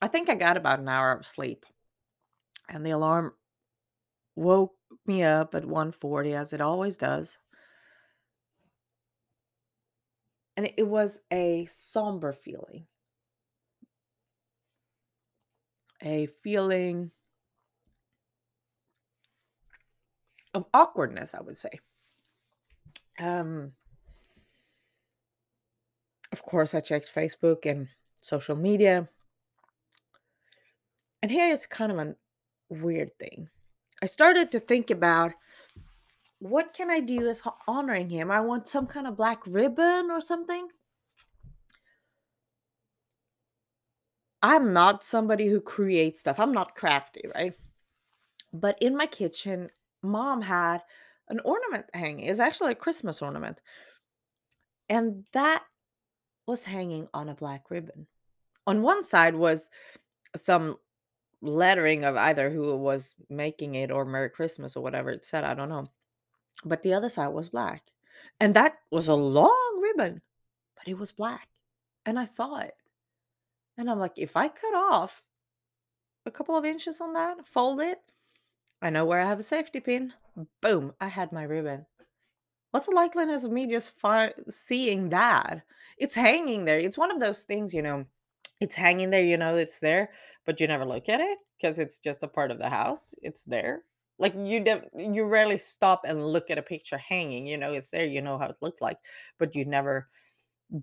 I 0.01 0.07
think 0.07 0.29
I 0.29 0.35
got 0.35 0.55
about 0.55 0.79
an 0.79 0.87
hour 0.87 1.11
of 1.11 1.25
sleep. 1.25 1.65
And 2.69 2.85
the 2.85 2.91
alarm 2.91 3.33
woke 4.35 4.75
me 5.05 5.23
up 5.23 5.53
at 5.55 5.65
1:40 5.65 6.33
as 6.33 6.53
it 6.53 6.61
always 6.61 6.97
does. 6.97 7.37
And 10.55 10.71
it 10.77 10.87
was 10.87 11.19
a 11.31 11.65
somber 11.65 12.31
feeling. 12.31 12.87
A 16.01 16.27
feeling 16.27 17.11
of 20.53 20.67
awkwardness, 20.73 21.33
I 21.33 21.41
would 21.41 21.57
say. 21.57 21.79
Um 23.19 23.73
of 26.31 26.43
course 26.43 26.73
I 26.73 26.81
checked 26.81 27.13
Facebook 27.13 27.65
and 27.69 27.87
social 28.21 28.55
media. 28.55 29.07
And 31.21 31.31
here 31.31 31.49
is 31.49 31.65
kind 31.65 31.91
of 31.91 31.97
a 31.99 32.15
weird 32.73 33.17
thing. 33.19 33.49
I 34.01 34.05
started 34.07 34.51
to 34.51 34.59
think 34.59 34.89
about 34.89 35.31
what 36.39 36.73
can 36.73 36.91
I 36.91 36.99
do 36.99 37.29
as 37.29 37.41
honoring 37.67 38.09
him? 38.09 38.29
I 38.29 38.41
want 38.41 38.67
some 38.67 38.85
kind 38.85 39.07
of 39.07 39.15
black 39.15 39.39
ribbon 39.47 40.11
or 40.11 40.19
something. 40.19 40.67
I'm 44.41 44.73
not 44.73 45.05
somebody 45.05 45.47
who 45.47 45.61
creates 45.61 46.19
stuff. 46.19 46.37
I'm 46.37 46.51
not 46.51 46.75
crafty, 46.75 47.21
right? 47.33 47.53
But 48.51 48.77
in 48.81 48.97
my 48.97 49.05
kitchen, 49.05 49.69
mom 50.01 50.41
had 50.41 50.81
an 51.29 51.39
ornament 51.45 51.85
hanging. 51.93 52.25
It's 52.25 52.41
actually 52.41 52.73
a 52.73 52.75
Christmas 52.75 53.21
ornament. 53.21 53.57
And 54.89 55.23
that 55.31 55.63
was 56.45 56.65
hanging 56.65 57.07
on 57.13 57.29
a 57.29 57.35
black 57.35 57.71
ribbon. 57.71 58.05
On 58.67 58.81
one 58.81 59.01
side 59.01 59.35
was 59.35 59.69
some 60.35 60.77
lettering 61.43 62.05
of 62.05 62.15
either 62.15 62.49
who 62.49 62.75
was 62.77 63.15
making 63.29 63.75
it 63.75 63.91
or 63.91 64.05
Merry 64.05 64.29
Christmas 64.29 64.75
or 64.75 64.81
whatever 64.81 65.09
it 65.09 65.25
said. 65.25 65.43
I 65.43 65.53
don't 65.53 65.69
know. 65.69 65.87
But 66.63 66.83
the 66.83 66.93
other 66.93 67.09
side 67.09 67.27
was 67.27 67.49
black. 67.49 67.83
And 68.39 68.55
that 68.55 68.77
was 68.89 69.07
a 69.07 69.13
long 69.13 69.81
ribbon, 69.81 70.21
but 70.75 70.87
it 70.87 70.97
was 70.97 71.11
black. 71.11 71.49
And 72.05 72.17
I 72.17 72.25
saw 72.25 72.57
it. 72.59 72.73
And 73.77 73.89
I'm 73.89 73.99
like, 73.99 74.13
if 74.17 74.37
I 74.37 74.47
cut 74.47 74.73
off 74.73 75.23
a 76.25 76.31
couple 76.31 76.55
of 76.55 76.65
inches 76.65 77.01
on 77.01 77.13
that, 77.13 77.45
fold 77.45 77.81
it, 77.81 77.99
I 78.81 78.89
know 78.89 79.05
where 79.05 79.19
I 79.19 79.27
have 79.27 79.39
a 79.39 79.43
safety 79.43 79.79
pin. 79.79 80.13
Boom, 80.61 80.93
I 80.99 81.07
had 81.07 81.31
my 81.31 81.43
ribbon. 81.43 81.85
What's 82.71 82.87
the 82.87 82.93
likeliness 82.93 83.43
of 83.43 83.51
me 83.51 83.67
just 83.67 83.89
fi- 83.89 84.33
seeing 84.49 85.09
that? 85.09 85.63
It's 85.97 86.15
hanging 86.15 86.65
there. 86.65 86.79
It's 86.79 86.97
one 86.97 87.11
of 87.11 87.19
those 87.19 87.43
things, 87.43 87.73
you 87.73 87.81
know, 87.81 88.05
it's 88.63 88.75
hanging 88.75 89.09
there, 89.09 89.23
you 89.23 89.37
know, 89.37 89.57
it's 89.57 89.79
there, 89.79 90.09
but 90.45 90.59
you 90.59 90.67
never 90.67 90.85
look 90.85 91.09
at 91.09 91.19
it 91.19 91.37
because 91.57 91.79
it's 91.79 91.99
just 91.99 92.23
a 92.23 92.27
part 92.27 92.49
of 92.49 92.59
the 92.59 92.69
house. 92.69 93.13
It's 93.21 93.43
there. 93.43 93.83
Like 94.19 94.33
you 94.37 94.63
don't, 94.63 94.85
you 94.95 95.25
rarely 95.25 95.57
stop 95.57 96.03
and 96.07 96.25
look 96.25 96.49
at 96.49 96.57
a 96.57 96.61
picture 96.61 96.97
hanging, 96.97 97.45
you 97.45 97.57
know, 97.57 97.73
it's 97.73 97.89
there, 97.89 98.05
you 98.05 98.21
know 98.21 98.37
how 98.37 98.45
it 98.45 98.55
looked 98.61 98.81
like, 98.81 98.99
but 99.37 99.53
you 99.53 99.65
never 99.65 100.07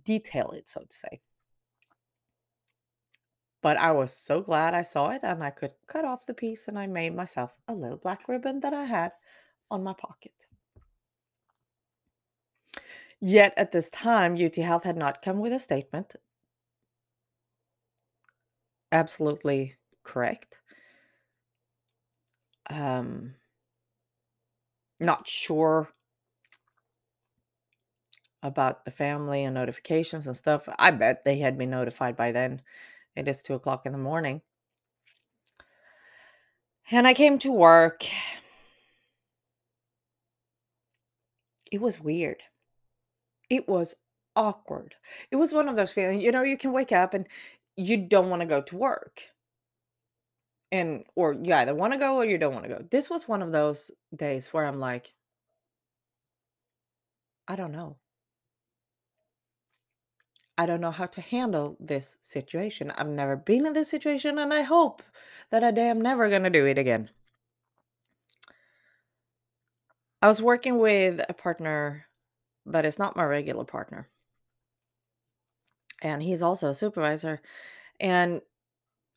detail 0.05 0.51
it, 0.51 0.69
so 0.69 0.83
to 0.83 0.95
say. 0.95 1.21
But 3.63 3.79
I 3.79 3.93
was 3.93 4.15
so 4.15 4.43
glad 4.43 4.75
I 4.75 4.83
saw 4.83 5.11
it 5.11 5.21
and 5.23 5.43
I 5.43 5.51
could 5.51 5.73
cut 5.87 6.05
off 6.05 6.27
the 6.27 6.35
piece 6.35 6.69
and 6.69 6.79
I 6.79 6.87
made 6.87 7.15
myself 7.17 7.55
a 7.67 7.75
little 7.75 7.99
black 7.99 8.29
ribbon 8.29 8.61
that 8.61 8.75
I 8.75 8.85
had 8.85 9.13
on 9.71 9.83
my 9.83 9.95
pocket. 9.95 10.33
Yet 13.21 13.55
at 13.57 13.73
this 13.73 13.91
time, 13.91 14.35
UT 14.35 14.57
Health 14.57 14.85
had 14.85 14.97
not 14.97 15.23
come 15.23 15.41
with 15.41 15.53
a 15.53 15.59
statement. 15.59 16.17
Absolutely 18.93 19.77
correct. 20.03 20.61
Um, 22.69 23.35
not 25.01 25.27
sure 25.27 25.91
about 28.43 28.85
the 28.85 28.91
family 28.91 29.45
and 29.45 29.55
notifications 29.55 30.27
and 30.27 30.37
stuff. 30.37 30.69
I 30.79 30.91
bet 30.91 31.25
they 31.25 31.39
had 31.39 31.59
been 31.59 31.71
notified 31.71 32.17
by 32.17 32.33
then. 32.33 32.63
It 33.17 33.29
is 33.29 33.43
two 33.43 33.55
o'clock 33.55 33.87
in 33.87 33.93
the 33.93 33.99
morning. 33.99 34.43
And 36.91 37.07
I 37.07 37.15
came 37.15 37.39
to 37.41 37.53
work. 37.53 38.05
It 41.73 41.81
was 41.81 41.99
weird. 42.01 42.43
It 43.51 43.69
was 43.69 43.95
awkward. 44.37 44.95
It 45.31 45.37
was 45.37 45.53
one 45.53 45.69
of 45.69 45.77
those 45.77 45.93
feelings, 45.93 46.23
you 46.23 46.33
know, 46.33 46.43
you 46.43 46.57
can 46.57 46.73
wake 46.73 46.93
up 46.93 47.15
and 47.15 47.27
you 47.77 47.97
don't 47.97 48.31
want 48.31 48.41
to 48.41 48.47
go 48.47 48.61
to 48.63 48.77
work. 48.77 49.23
And 50.73 51.05
or 51.17 51.35
you 51.35 51.53
either 51.53 51.75
want 51.75 51.93
to 51.93 51.99
go 51.99 52.17
or 52.17 52.25
you 52.25 52.39
don't 52.39 52.53
want 52.53 52.65
to 52.65 52.71
go. 52.71 52.85
This 52.91 53.11
was 53.11 53.27
one 53.27 53.43
of 53.43 53.51
those 53.51 53.91
days 54.15 54.49
where 54.49 54.67
I'm 54.67 54.79
like, 54.79 55.13
I 57.49 57.57
don't 57.57 57.73
know. 57.73 57.97
I 60.57 60.67
don't 60.67 60.81
know 60.81 60.91
how 60.91 61.07
to 61.07 61.21
handle 61.21 61.77
this 61.81 62.17
situation. 62.21 62.93
I've 62.93 63.09
never 63.09 63.35
been 63.35 63.67
in 63.67 63.73
this 63.73 63.91
situation 63.91 64.39
and 64.39 64.53
I 64.53 64.63
hope 64.63 65.03
that 65.51 65.65
I 65.65 65.71
am 65.71 66.01
never 66.01 66.29
going 66.29 66.43
to 66.43 66.51
do 66.51 66.67
it 66.67 66.79
again. 66.79 67.11
I 70.23 70.29
was 70.29 70.43
working 70.43 70.79
with 70.79 71.21
a 71.29 71.33
partner 71.33 72.07
that 72.67 72.85
is 72.85 72.99
not 72.99 73.17
my 73.17 73.25
regular 73.25 73.65
partner. 73.65 74.09
And 76.03 76.23
he's 76.23 76.43
also 76.43 76.71
a 76.71 76.75
supervisor. 76.75 77.41
And 77.99 78.41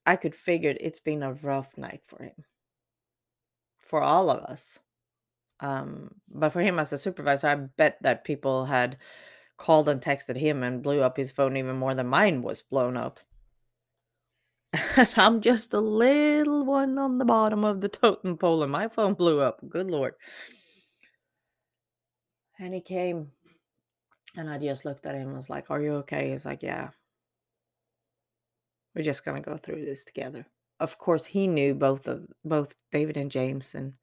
I 0.06 0.16
could 0.16 0.36
figure 0.36 0.76
it's 0.80 1.00
been 1.00 1.24
a 1.24 1.34
rough 1.34 1.78
night 1.78 2.02
for 2.04 2.24
him. 2.24 2.46
For 3.80 4.02
all 4.02 4.30
of 4.30 4.44
us. 4.44 4.80
Um, 5.60 6.16
but 6.30 6.52
for 6.52 6.62
him 6.62 6.80
as 6.80 6.92
a 6.92 6.98
supervisor, 6.98 7.48
I 7.48 7.56
bet 7.56 7.98
that 8.02 8.26
people 8.26 8.66
had 8.66 8.98
called 9.58 9.88
and 9.88 10.02
texted 10.02 10.38
him 10.38 10.64
and 10.64 10.84
blew 10.84 11.02
up 11.02 11.16
his 11.16 11.32
phone 11.32 11.56
even 11.56 11.78
more 11.78 11.96
than 11.96 12.08
mine 12.08 12.42
was 12.42 12.62
blown 12.62 12.98
up. 12.98 13.20
And 14.96 15.14
I'm 15.18 15.42
just 15.42 15.74
a 15.74 15.80
little 15.80 16.66
one 16.66 16.98
on 16.98 17.20
the 17.20 17.26
bottom 17.26 17.64
of 17.64 17.82
the 17.82 17.90
totem 17.90 18.38
pole, 18.38 18.64
and 18.64 18.72
my 18.72 18.88
phone 18.88 19.14
blew 19.14 19.40
up. 19.40 19.60
Good 19.70 19.90
lord. 19.90 20.16
And 22.60 22.74
he 22.74 22.82
came, 22.82 23.32
and 24.36 24.50
I 24.50 24.58
just 24.58 24.86
looked 24.86 25.06
at 25.06 25.16
him 25.16 25.30
and 25.30 25.38
was 25.38 25.50
like, 25.50 25.70
Are 25.72 25.82
you 25.82 25.94
okay? 25.96 26.32
He's 26.32 26.46
like, 26.46 26.64
Yeah. 26.64 26.90
We're 28.96 29.04
just 29.04 29.26
gonna 29.26 29.42
go 29.42 29.58
through 29.58 29.86
this 29.86 30.06
together. 30.06 30.46
Of 30.80 30.98
course, 30.98 31.26
he 31.26 31.48
knew 31.48 31.74
both 31.74 32.08
of 32.08 32.26
both 32.44 32.76
David 32.92 33.18
and 33.18 33.32
James 33.32 33.74
and 33.74 33.94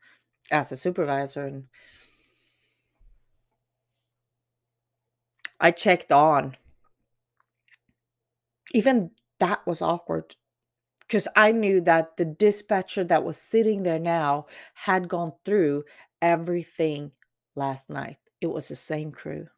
as 0.51 0.73
a 0.73 0.77
supervisor 0.77 1.45
and 1.47 1.65
I 5.61 5.71
checked 5.71 6.11
on. 6.11 6.57
Even 8.73 9.11
that 9.41 9.67
was 9.67 9.83
awkward 9.83 10.37
because 11.01 11.29
I 11.37 11.53
knew 11.53 11.81
that 11.83 12.17
the 12.17 12.25
dispatcher 12.25 13.05
that 13.05 13.25
was 13.25 13.37
sitting 13.37 13.83
there 13.83 13.99
now 13.99 14.47
had 14.75 15.09
gone 15.09 15.33
through 15.45 15.85
everything 16.23 17.13
last 17.57 17.91
night. 17.91 18.19
It 18.41 18.47
was 18.47 18.69
the 18.69 18.77
same 18.77 19.13
crew. 19.13 19.49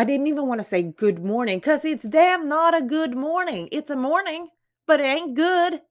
I 0.00 0.04
didn't 0.04 0.28
even 0.28 0.46
want 0.46 0.60
to 0.60 0.64
say 0.64 0.80
good 0.80 1.22
morning 1.22 1.58
because 1.58 1.84
it's 1.84 2.08
damn 2.08 2.48
not 2.48 2.74
a 2.74 2.80
good 2.80 3.14
morning. 3.14 3.68
It's 3.70 3.90
a 3.90 3.96
morning, 3.96 4.48
but 4.86 4.98
it 4.98 5.02
ain't 5.02 5.34
good. 5.34 5.82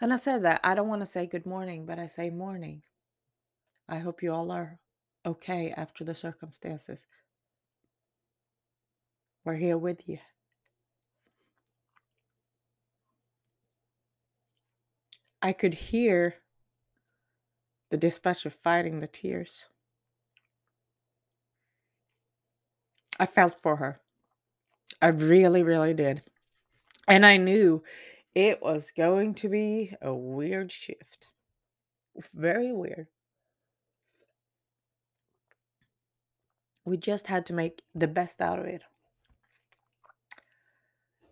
And 0.00 0.12
I 0.12 0.16
said 0.16 0.44
that 0.44 0.60
I 0.62 0.76
don't 0.76 0.86
want 0.86 1.02
to 1.02 1.06
say 1.06 1.26
good 1.26 1.44
morning, 1.44 1.86
but 1.86 1.98
I 1.98 2.06
say 2.06 2.30
morning. 2.30 2.82
I 3.88 3.98
hope 3.98 4.22
you 4.22 4.32
all 4.32 4.52
are 4.52 4.78
okay 5.26 5.74
after 5.76 6.04
the 6.04 6.14
circumstances. 6.14 7.04
We're 9.44 9.56
here 9.56 9.76
with 9.76 10.08
you. 10.08 10.20
I 15.42 15.52
could 15.52 15.74
hear 15.74 16.36
the 17.90 17.96
dispatcher 17.96 18.50
fighting 18.50 19.00
the 19.00 19.06
tears. 19.06 19.66
I 23.18 23.26
felt 23.26 23.60
for 23.62 23.76
her. 23.76 24.00
I 25.00 25.08
really, 25.08 25.62
really 25.62 25.94
did. 25.94 26.22
And 27.08 27.24
I 27.24 27.36
knew 27.36 27.82
it 28.34 28.60
was 28.60 28.90
going 28.90 29.34
to 29.34 29.48
be 29.48 29.94
a 30.02 30.14
weird 30.14 30.72
shift. 30.72 31.28
Very 32.34 32.72
weird. 32.72 33.06
We 36.84 36.96
just 36.96 37.26
had 37.26 37.46
to 37.46 37.52
make 37.52 37.82
the 37.94 38.06
best 38.06 38.40
out 38.40 38.58
of 38.58 38.66
it. 38.66 38.82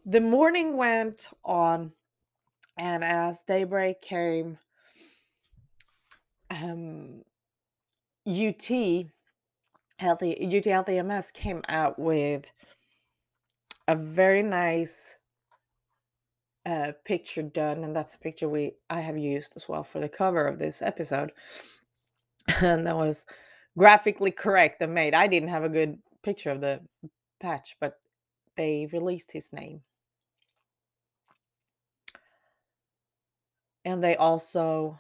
The 0.07 0.21
morning 0.21 0.77
went 0.77 1.29
on, 1.45 1.93
and 2.77 3.03
as 3.03 3.43
daybreak 3.43 4.03
came, 4.03 4.59
um, 6.62 7.23
UT 8.27 8.71
Healthy 9.99 10.59
UT 10.59 10.64
Health 10.64 10.88
EMS 10.88 11.31
came 11.31 11.62
out 11.69 11.99
with 11.99 12.45
a 13.87 13.95
very 13.95 14.43
nice 14.43 15.17
uh, 16.67 16.93
picture 17.05 17.43
done, 17.43 17.85
and 17.85 17.95
that's 17.95 18.14
a 18.14 18.19
picture 18.19 18.49
we 18.49 18.73
I 18.88 19.01
have 19.01 19.19
used 19.19 19.53
as 19.57 19.69
well 19.69 19.83
for 19.83 20.01
the 20.01 20.09
cover 20.09 20.47
of 20.47 20.59
this 20.59 20.83
episode, 20.83 21.33
and 22.61 22.87
that 22.87 22.97
was 22.97 23.25
graphically 23.77 24.31
correct 24.31 24.81
and 24.81 24.95
made. 24.95 25.14
I 25.14 25.27
didn't 25.27 25.51
have 25.51 25.64
a 25.64 25.69
good 25.69 25.99
picture 26.23 26.51
of 26.51 26.61
the 26.61 26.81
patch, 27.40 27.77
but 27.81 27.99
they 28.57 28.88
released 28.93 29.33
his 29.33 29.53
name. 29.53 29.83
And 33.85 34.03
they 34.03 34.17
also 34.17 34.99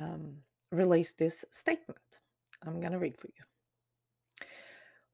um, 0.00 0.38
released 0.70 1.18
this 1.18 1.44
statement. 1.50 1.98
I'm 2.66 2.80
going 2.80 2.92
to 2.92 2.98
read 2.98 3.18
for 3.18 3.28
you. 3.28 4.46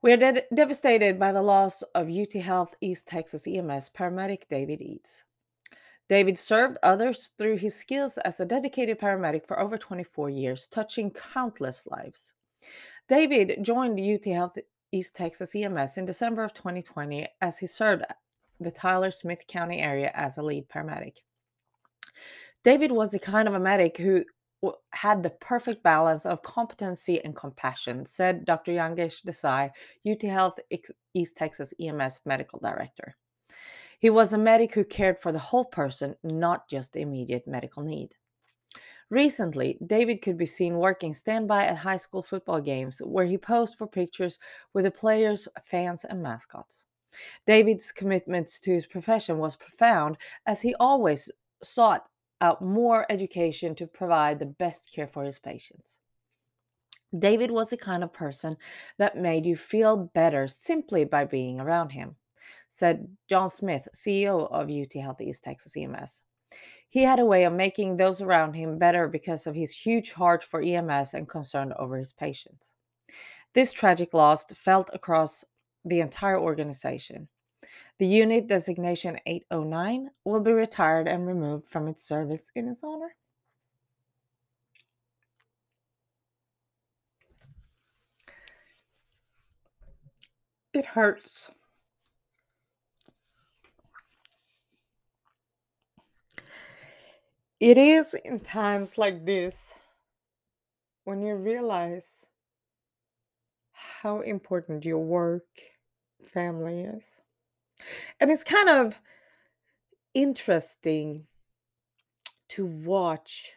We 0.03 0.13
are 0.13 0.17
de- 0.17 0.43
devastated 0.55 1.19
by 1.19 1.33
the 1.33 1.43
loss 1.43 1.83
of 1.95 2.11
UT 2.11 2.33
Health 2.35 2.75
East 2.81 3.09
Texas 3.09 3.47
EMS 3.47 3.91
paramedic 3.91 4.43
David 4.49 4.81
Eads. 4.81 5.25
David 6.09 6.39
served 6.39 6.79
others 6.83 7.33
through 7.37 7.57
his 7.57 7.75
skills 7.75 8.19
as 8.19 8.39
a 8.39 8.45
dedicated 8.45 9.01
paramedic 9.01 9.47
for 9.47 9.59
over 9.59 9.77
24 9.77 10.31
years, 10.31 10.69
touching 10.69 11.11
countless 11.11 11.87
lives. 11.87 12.33
David 13.09 13.59
joined 13.63 13.99
UT 13.99 14.25
Health 14.33 14.59
East 14.93 15.17
Texas 15.17 15.55
EMS 15.57 15.99
in 15.99 16.05
December 16.05 16.45
of 16.45 16.55
2020 16.55 17.27
as 17.41 17.59
he 17.59 17.67
served 17.67 18.05
the 18.61 18.71
Tyler 18.71 19.11
Smith 19.11 19.47
County 19.47 19.81
area 19.81 20.11
as 20.15 20.39
a 20.39 20.43
lead 20.43 20.69
paramedic. 20.69 21.15
David 22.63 22.93
was 22.93 23.11
the 23.11 23.19
kind 23.19 23.49
of 23.49 23.55
a 23.55 23.61
medic 23.61 23.97
who 23.97 24.25
had 24.93 25.23
the 25.23 25.31
perfect 25.31 25.83
balance 25.83 26.27
of 26.27 26.43
competency 26.43 27.23
and 27.25 27.35
compassion, 27.35 28.05
said 28.05 28.45
Dr. 28.45 28.73
Yogesh 28.73 29.25
Desai, 29.25 29.71
UT 30.09 30.23
Health 30.23 30.59
East 31.15 31.37
Texas 31.37 31.75
EMS 31.81 32.21
medical 32.25 32.59
director. 32.61 33.17
He 33.99 34.11
was 34.11 34.33
a 34.33 34.39
medic 34.39 34.75
who 34.75 34.85
cared 34.85 35.19
for 35.19 35.33
the 35.33 35.39
whole 35.39 35.65
person, 35.65 36.17
not 36.23 36.69
just 36.69 36.93
the 36.93 37.01
immediate 37.01 37.47
medical 37.47 37.83
need. 37.83 38.15
Recently, 39.09 39.79
David 39.87 40.21
could 40.21 40.37
be 40.37 40.47
seen 40.47 40.79
working 40.79 41.15
standby 41.15 41.67
at 41.67 41.79
high 41.79 41.97
school 41.97 42.23
football 42.23 42.61
games 42.61 43.01
where 43.05 43.27
he 43.27 43.39
posed 43.39 43.77
for 43.77 43.87
pictures 43.87 44.39
with 44.75 44.85
the 44.85 44.91
players, 44.91 45.47
fans, 45.65 46.05
and 46.05 46.23
mascots. 46.23 46.87
David's 47.47 47.93
commitment 47.93 48.49
to 48.63 48.73
his 48.73 48.85
profession 48.85 49.39
was 49.39 49.57
profound 49.57 50.19
as 50.45 50.61
he 50.61 50.75
always 50.81 51.31
sought 51.63 52.09
out 52.41 52.63
more 52.63 53.07
education 53.11 53.75
to 53.77 53.87
provide 53.87 54.39
the 54.39 54.47
best 54.47 54.91
care 54.93 55.07
for 55.07 55.25
his 55.25 55.39
patients. 55.39 55.99
David 57.17 57.51
was 57.51 57.71
the 57.71 57.77
kind 57.77 58.03
of 58.03 58.13
person 58.13 58.57
that 58.99 59.17
made 59.17 59.47
you 59.47 59.57
feel 59.57 60.11
better 60.15 60.49
simply 60.49 61.05
by 61.05 61.25
being 61.25 61.61
around 61.61 61.93
him, 61.93 62.17
said 62.69 63.09
John 63.29 63.49
Smith, 63.49 63.89
CEO 63.95 64.51
of 64.51 64.71
UT 64.71 65.01
Health 65.01 65.21
East 65.21 65.45
Texas 65.45 65.77
EMS. 65.77 66.23
He 66.89 67.03
had 67.03 67.19
a 67.19 67.27
way 67.27 67.45
of 67.45 67.53
making 67.53 67.97
those 67.97 68.21
around 68.21 68.55
him 68.55 68.79
better 68.79 69.09
because 69.09 69.47
of 69.47 69.55
his 69.55 69.77
huge 69.77 70.13
heart 70.13 70.43
for 70.43 70.63
EMS 70.63 71.15
and 71.15 71.29
concern 71.29 71.73
over 71.79 71.99
his 71.99 72.13
patients. 72.13 72.75
This 73.55 73.73
tragic 73.73 74.13
loss 74.13 74.45
felt 74.47 74.91
across 74.93 75.45
the 75.85 76.01
entire 76.01 76.39
organization. 76.39 77.29
The 77.99 78.07
unit 78.07 78.47
designation 78.47 79.19
809 79.25 80.11
will 80.25 80.41
be 80.41 80.53
retired 80.53 81.09
and 81.09 81.27
removed 81.27 81.67
from 81.67 81.89
its 81.89 82.03
service 82.03 82.51
in 82.55 82.67
his 82.67 82.83
honor. 82.85 83.17
It 90.75 90.85
hurts. 90.85 91.51
It 97.59 97.79
is 97.79 98.13
in 98.13 98.41
times 98.41 98.99
like 98.99 99.25
this 99.25 99.75
when 101.05 101.23
you 101.23 101.35
realize 101.35 102.27
how 103.73 104.21
important 104.21 104.85
your 104.85 104.99
work, 104.99 105.47
family 106.21 106.81
is. 106.83 107.21
And 108.21 108.31
it's 108.31 108.45
kind 108.45 108.69
of 108.69 108.99
interesting 110.15 111.27
to 112.49 112.65
watch 112.65 113.53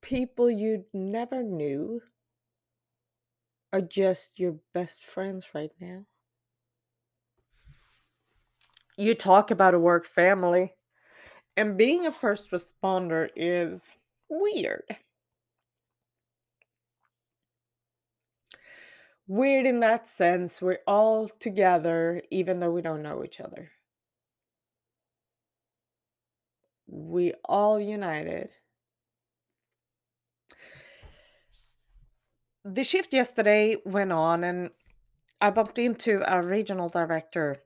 people 0.00 0.50
you 0.50 0.84
never 0.92 1.42
knew 1.42 2.00
are 3.72 3.80
just 3.80 4.38
your 4.38 4.56
best 4.72 5.04
friends 5.04 5.48
right 5.54 5.72
now. 5.80 6.04
You 8.96 9.14
talk 9.14 9.50
about 9.50 9.74
a 9.74 9.78
work 9.78 10.06
family, 10.06 10.74
and 11.56 11.76
being 11.76 12.06
a 12.06 12.12
first 12.12 12.50
responder 12.50 13.28
is 13.36 13.90
weird. 14.28 14.84
Weird 19.30 19.66
in 19.66 19.80
that 19.80 20.08
sense, 20.08 20.62
we're 20.62 20.78
all 20.86 21.28
together 21.28 22.22
even 22.30 22.60
though 22.60 22.70
we 22.70 22.80
don't 22.80 23.02
know 23.02 23.22
each 23.22 23.40
other. 23.40 23.72
We 26.86 27.34
all 27.44 27.78
united. 27.78 28.48
The 32.64 32.84
shift 32.84 33.12
yesterday 33.12 33.76
went 33.84 34.12
on, 34.12 34.44
and 34.44 34.70
I 35.42 35.50
bumped 35.50 35.78
into 35.78 36.24
our 36.24 36.42
regional 36.42 36.88
director 36.88 37.58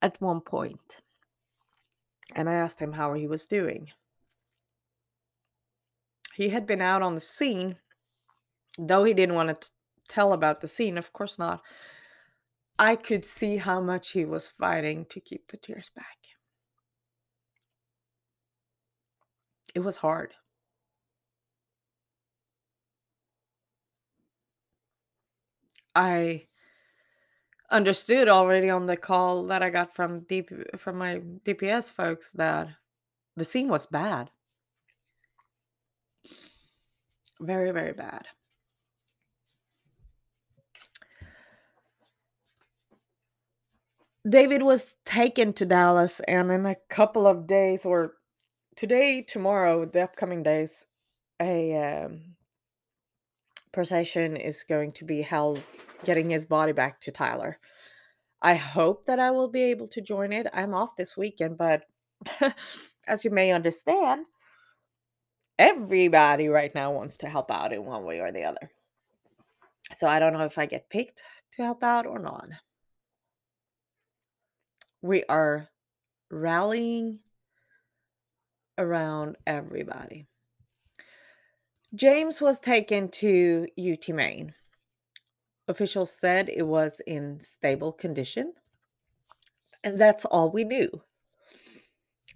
at 0.00 0.20
one 0.22 0.40
point, 0.40 1.02
and 2.34 2.48
I 2.48 2.54
asked 2.54 2.80
him 2.80 2.94
how 2.94 3.12
he 3.12 3.26
was 3.26 3.44
doing. 3.44 3.88
He 6.34 6.48
had 6.48 6.66
been 6.66 6.80
out 6.80 7.02
on 7.02 7.14
the 7.14 7.20
scene, 7.20 7.76
though 8.78 9.04
he 9.04 9.12
didn't 9.12 9.34
want 9.34 9.60
to 9.60 9.70
tell 10.08 10.32
about 10.32 10.60
the 10.60 10.68
scene, 10.68 10.98
of 10.98 11.12
course 11.12 11.38
not. 11.38 11.62
I 12.78 12.96
could 12.96 13.24
see 13.24 13.56
how 13.56 13.80
much 13.80 14.12
he 14.12 14.24
was 14.24 14.48
fighting 14.48 15.06
to 15.10 15.20
keep 15.20 15.48
the 15.48 15.56
tears 15.56 15.90
back. 15.94 16.18
It 19.74 19.80
was 19.80 19.98
hard. 19.98 20.34
I 25.94 26.46
understood 27.70 28.28
already 28.28 28.70
on 28.70 28.86
the 28.86 28.96
call 28.96 29.46
that 29.46 29.62
I 29.62 29.70
got 29.70 29.94
from 29.94 30.20
DP, 30.20 30.78
from 30.78 30.98
my 30.98 31.20
DPS 31.44 31.90
folks 31.90 32.32
that 32.32 32.68
the 33.36 33.44
scene 33.44 33.68
was 33.68 33.86
bad. 33.86 34.30
Very, 37.40 37.70
very 37.72 37.92
bad. 37.92 38.26
David 44.28 44.62
was 44.62 44.94
taken 45.04 45.52
to 45.54 45.64
Dallas, 45.64 46.20
and 46.26 46.50
in 46.50 46.66
a 46.66 46.76
couple 46.90 47.26
of 47.26 47.46
days, 47.46 47.86
or 47.86 48.14
today, 48.76 49.22
tomorrow, 49.22 49.86
the 49.86 50.02
upcoming 50.02 50.42
days, 50.42 50.84
a 51.40 51.76
um, 51.76 52.20
procession 53.72 54.36
is 54.36 54.64
going 54.68 54.92
to 54.92 55.04
be 55.04 55.22
held 55.22 55.62
getting 56.04 56.30
his 56.30 56.44
body 56.44 56.72
back 56.72 57.00
to 57.02 57.12
Tyler. 57.12 57.58
I 58.42 58.54
hope 58.54 59.06
that 59.06 59.18
I 59.18 59.30
will 59.30 59.48
be 59.48 59.62
able 59.62 59.88
to 59.88 60.00
join 60.00 60.32
it. 60.32 60.46
I'm 60.52 60.74
off 60.74 60.96
this 60.96 61.16
weekend, 61.16 61.58
but 61.58 61.84
as 63.06 63.24
you 63.24 63.30
may 63.30 63.52
understand, 63.52 64.26
everybody 65.58 66.48
right 66.48 66.74
now 66.74 66.92
wants 66.92 67.16
to 67.18 67.28
help 67.28 67.50
out 67.50 67.72
in 67.72 67.84
one 67.84 68.04
way 68.04 68.20
or 68.20 68.30
the 68.30 68.44
other. 68.44 68.70
So 69.94 70.06
I 70.06 70.18
don't 70.18 70.34
know 70.34 70.44
if 70.44 70.58
I 70.58 70.66
get 70.66 70.90
picked 70.90 71.22
to 71.52 71.62
help 71.62 71.82
out 71.82 72.06
or 72.06 72.18
not. 72.18 72.48
We 75.02 75.24
are 75.28 75.68
rallying 76.30 77.20
around 78.76 79.36
everybody. 79.46 80.26
James 81.94 82.40
was 82.40 82.60
taken 82.60 83.08
to 83.08 83.66
UT 83.78 84.08
Main. 84.08 84.54
Officials 85.68 86.10
said 86.10 86.48
it 86.48 86.62
was 86.62 87.00
in 87.06 87.40
stable 87.40 87.92
condition. 87.92 88.54
And 89.84 89.98
that's 89.98 90.24
all 90.24 90.50
we 90.50 90.64
knew. 90.64 90.90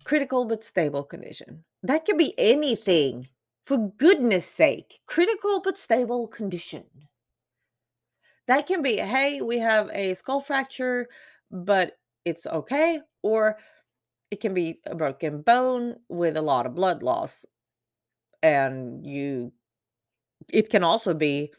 Critical 0.05 0.45
but 0.45 0.65
stable 0.65 1.05
condition. 1.05 1.65
That 1.83 2.05
could 2.05 2.19
be 2.19 2.35
anything. 2.39 3.29
For 3.63 3.93
goodness 3.97 4.45
sake, 4.45 5.01
critical 5.07 5.61
but 5.63 5.79
stable 5.79 6.27
condition. 6.27 6.85
That 8.49 8.67
can 8.67 8.83
be, 8.83 8.97
hey, 8.97 9.41
we 9.41 9.59
have 9.59 9.89
a 9.93 10.15
skull 10.15 10.41
fracture, 10.41 11.09
but 11.49 11.97
it's 12.25 12.47
okay. 12.47 13.01
Or 13.23 13.59
it 14.31 14.41
can 14.41 14.55
be 14.55 14.81
a 14.87 14.95
broken 14.95 15.43
bone 15.43 15.97
with 16.09 16.37
a 16.37 16.43
lot 16.43 16.67
of 16.67 16.75
blood 16.75 17.03
loss. 17.03 17.45
And 18.43 19.07
you, 19.07 19.53
it 20.53 20.71
can 20.71 20.83
also 20.83 21.15
be, 21.15 21.53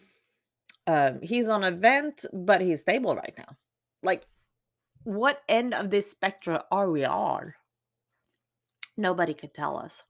um, 0.88 1.20
he's 1.22 1.48
on 1.48 1.64
a 1.64 1.72
vent, 1.72 2.26
but 2.34 2.62
he's 2.62 2.82
stable 2.82 3.16
right 3.16 3.34
now. 3.38 3.58
Like, 4.02 4.26
what 5.04 5.42
end 5.48 5.74
of 5.74 5.90
this 5.90 6.10
spectrum 6.10 6.62
are 6.72 6.90
we 6.90 7.06
on? 7.06 7.54
Nobody 8.98 9.34
could 9.34 9.54
tell 9.54 9.78
us 9.78 10.04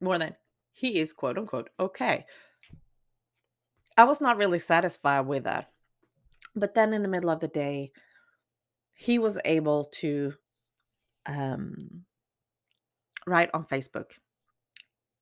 more 0.00 0.18
than 0.18 0.36
he 0.72 0.98
is 0.98 1.12
quote 1.12 1.38
unquote 1.38 1.70
okay. 1.78 2.26
I 3.96 4.04
was 4.04 4.20
not 4.20 4.36
really 4.36 4.60
satisfied 4.60 5.26
with 5.26 5.44
that. 5.44 5.72
But 6.54 6.74
then 6.74 6.92
in 6.92 7.02
the 7.02 7.08
middle 7.08 7.30
of 7.30 7.40
the 7.40 7.48
day, 7.48 7.90
he 9.00 9.20
was 9.20 9.38
able 9.44 9.84
to 9.84 10.34
um, 11.24 12.02
write 13.28 13.48
on 13.54 13.64
Facebook. 13.64 14.10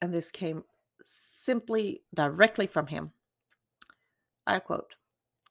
And 0.01 0.15
this 0.15 0.31
came 0.31 0.65
simply 1.05 2.01
directly 2.15 2.67
from 2.67 2.87
him. 2.87 3.13
I 4.47 4.61
quote 4.61 4.95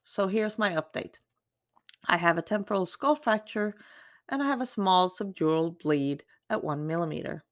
So 0.06 0.28
here's 0.28 0.58
my 0.58 0.72
update 0.72 1.18
I 2.08 2.18
have 2.18 2.40
a 2.40 2.42
temporal 2.42 2.88
skull 2.88 3.14
fracture 3.14 3.76
and 4.28 4.42
I 4.42 4.48
have 4.48 4.60
a 4.60 4.66
small 4.66 5.08
subdural 5.08 5.78
bleed 5.78 6.24
at 6.50 6.64
one 6.64 6.88
millimeter. 6.88 7.44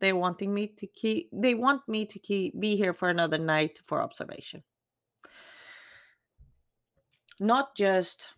They 0.00 0.12
wanting 0.12 0.52
me 0.52 0.66
to 0.76 0.88
keep 0.88 1.28
they 1.32 1.54
want 1.54 1.82
me 1.86 2.04
to 2.06 2.18
keep 2.18 2.58
be 2.58 2.74
here 2.74 2.94
for 2.94 3.10
another 3.10 3.38
night 3.38 3.78
for 3.86 4.02
observation. 4.02 4.64
Not 7.38 7.76
just 7.76 8.34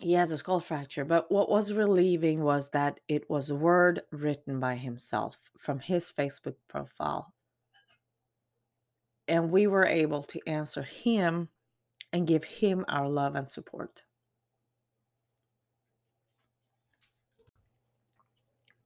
he 0.00 0.14
has 0.14 0.32
a 0.32 0.38
skull 0.38 0.60
fracture, 0.60 1.04
but 1.04 1.30
what 1.30 1.48
was 1.48 1.72
relieving 1.72 2.42
was 2.42 2.70
that 2.70 3.00
it 3.08 3.28
was 3.30 3.50
a 3.50 3.54
word 3.54 4.02
written 4.10 4.58
by 4.58 4.76
himself 4.76 5.50
from 5.58 5.78
his 5.78 6.10
Facebook 6.10 6.56
profile. 6.68 7.32
And 9.28 9.50
we 9.50 9.66
were 9.66 9.86
able 9.86 10.22
to 10.24 10.40
answer 10.46 10.82
him 10.82 11.48
and 12.12 12.26
give 12.26 12.44
him 12.44 12.84
our 12.88 13.08
love 13.08 13.34
and 13.34 13.48
support. 13.48 14.02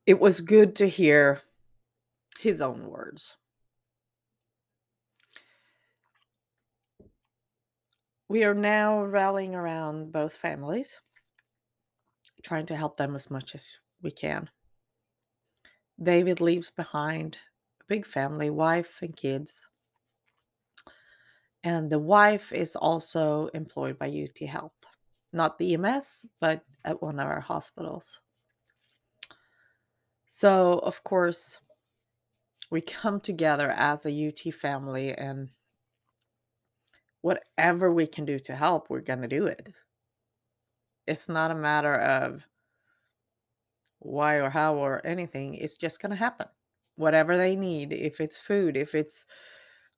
It 0.06 0.20
was 0.20 0.40
good 0.40 0.76
to 0.76 0.88
hear 0.88 1.42
his 2.38 2.60
own 2.60 2.86
words. 2.86 3.36
We 8.28 8.44
are 8.44 8.54
now 8.54 9.04
rallying 9.04 9.54
around 9.54 10.12
both 10.12 10.34
families, 10.34 11.00
trying 12.42 12.66
to 12.66 12.76
help 12.76 12.98
them 12.98 13.14
as 13.14 13.30
much 13.30 13.54
as 13.54 13.70
we 14.02 14.10
can. 14.10 14.50
David 16.02 16.42
leaves 16.42 16.70
behind 16.70 17.38
a 17.80 17.84
big 17.88 18.04
family, 18.04 18.50
wife 18.50 18.98
and 19.00 19.16
kids. 19.16 19.66
And 21.64 21.90
the 21.90 21.98
wife 21.98 22.52
is 22.52 22.76
also 22.76 23.46
employed 23.54 23.98
by 23.98 24.08
UT 24.08 24.46
Health, 24.46 24.76
not 25.32 25.56
the 25.56 25.72
EMS, 25.72 26.26
but 26.38 26.62
at 26.84 27.00
one 27.00 27.18
of 27.18 27.26
our 27.26 27.40
hospitals. 27.40 28.20
So, 30.26 30.80
of 30.80 31.02
course, 31.02 31.58
we 32.70 32.82
come 32.82 33.20
together 33.20 33.70
as 33.70 34.04
a 34.04 34.28
UT 34.28 34.52
family 34.52 35.14
and 35.14 35.48
whatever 37.20 37.92
we 37.92 38.06
can 38.06 38.24
do 38.24 38.38
to 38.38 38.54
help, 38.54 38.88
we're 38.88 39.00
going 39.00 39.22
to 39.22 39.28
do 39.28 39.46
it. 39.46 39.68
It's 41.06 41.28
not 41.28 41.50
a 41.50 41.54
matter 41.54 41.94
of 41.94 42.44
why 43.98 44.36
or 44.36 44.50
how 44.50 44.76
or 44.76 45.04
anything. 45.06 45.54
It's 45.54 45.76
just 45.76 46.00
going 46.00 46.10
to 46.10 46.16
happen. 46.16 46.46
Whatever 46.96 47.36
they 47.36 47.56
need, 47.56 47.92
if 47.92 48.20
it's 48.20 48.36
food, 48.36 48.76
if 48.76 48.94
it's 48.94 49.24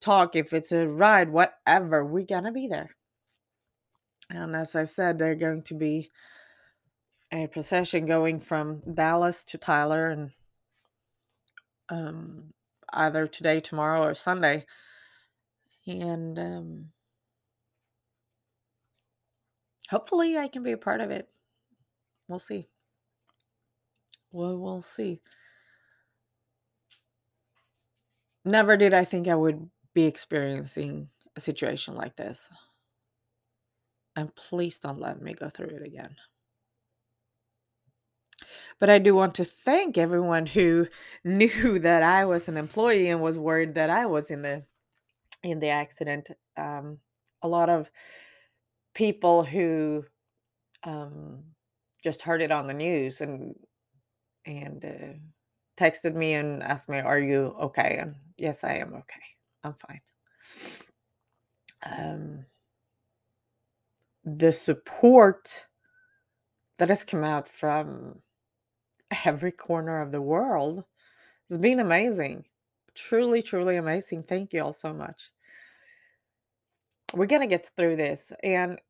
talk, 0.00 0.36
if 0.36 0.52
it's 0.52 0.72
a 0.72 0.86
ride, 0.86 1.30
whatever, 1.30 2.04
we're 2.04 2.24
going 2.24 2.44
to 2.44 2.52
be 2.52 2.66
there. 2.66 2.90
And 4.30 4.54
as 4.54 4.76
I 4.76 4.84
said, 4.84 5.18
they're 5.18 5.34
going 5.34 5.62
to 5.62 5.74
be 5.74 6.10
a 7.32 7.46
procession 7.46 8.06
going 8.06 8.40
from 8.40 8.80
Dallas 8.94 9.44
to 9.44 9.58
Tyler 9.58 10.08
and 10.08 10.30
um, 11.88 12.52
either 12.92 13.26
today, 13.26 13.60
tomorrow, 13.60 14.04
or 14.04 14.14
Sunday. 14.14 14.66
And 15.86 16.38
um, 16.38 16.86
hopefully 19.90 20.38
I 20.38 20.48
can 20.48 20.62
be 20.62 20.72
a 20.72 20.78
part 20.78 21.00
of 21.00 21.10
it. 21.10 21.28
We'll 22.28 22.38
see. 22.38 22.68
Well, 24.32 24.56
we'll 24.56 24.82
see. 24.82 25.20
Never 28.44 28.76
did 28.76 28.94
I 28.94 29.04
think 29.04 29.28
I 29.28 29.34
would 29.34 29.68
be 29.92 30.04
experiencing 30.04 31.08
a 31.36 31.40
situation 31.40 31.94
like 31.94 32.16
this. 32.16 32.48
And 34.16 34.34
please 34.34 34.78
don't 34.78 35.00
let 35.00 35.20
me 35.20 35.34
go 35.34 35.50
through 35.50 35.76
it 35.76 35.82
again. 35.86 36.16
But 38.78 38.90
I 38.90 38.98
do 38.98 39.14
want 39.14 39.34
to 39.34 39.44
thank 39.44 39.98
everyone 39.98 40.46
who 40.46 40.86
knew 41.24 41.78
that 41.80 42.02
I 42.02 42.24
was 42.24 42.48
an 42.48 42.56
employee 42.56 43.08
and 43.08 43.20
was 43.20 43.38
worried 43.38 43.74
that 43.74 43.90
I 43.90 44.06
was 44.06 44.30
in 44.30 44.42
the 44.42 44.64
in 45.42 45.58
the 45.58 45.68
accident. 45.68 46.30
Um, 46.56 46.98
a 47.42 47.48
lot 47.48 47.68
of 47.68 47.90
people 48.94 49.44
who 49.44 50.04
um, 50.84 51.42
just 52.02 52.22
heard 52.22 52.42
it 52.42 52.50
on 52.50 52.66
the 52.66 52.74
news 52.74 53.20
and 53.20 53.54
and 54.46 54.84
uh, 54.84 55.82
texted 55.82 56.14
me 56.14 56.34
and 56.34 56.62
asked 56.62 56.88
me, 56.88 56.98
"Are 56.98 57.20
you 57.20 57.54
okay?" 57.60 57.98
And 58.00 58.14
yes, 58.36 58.64
I 58.64 58.74
am 58.74 58.94
okay. 58.94 59.20
I'm 59.64 59.74
fine. 59.74 60.00
Um, 61.84 62.46
the 64.24 64.52
support 64.52 65.66
that 66.78 66.88
has 66.88 67.04
come 67.04 67.24
out 67.24 67.48
from 67.48 68.20
every 69.24 69.52
corner 69.52 70.00
of 70.00 70.12
the 70.12 70.22
world 70.22 70.84
has 71.48 71.58
been 71.58 71.80
amazing. 71.80 72.44
Truly, 72.94 73.42
truly 73.42 73.76
amazing. 73.76 74.24
Thank 74.24 74.52
you 74.52 74.62
all 74.62 74.72
so 74.72 74.92
much. 74.92 75.30
We're 77.14 77.26
going 77.26 77.42
to 77.42 77.48
get 77.48 77.70
through 77.76 77.96
this. 77.96 78.32
And 78.42 78.80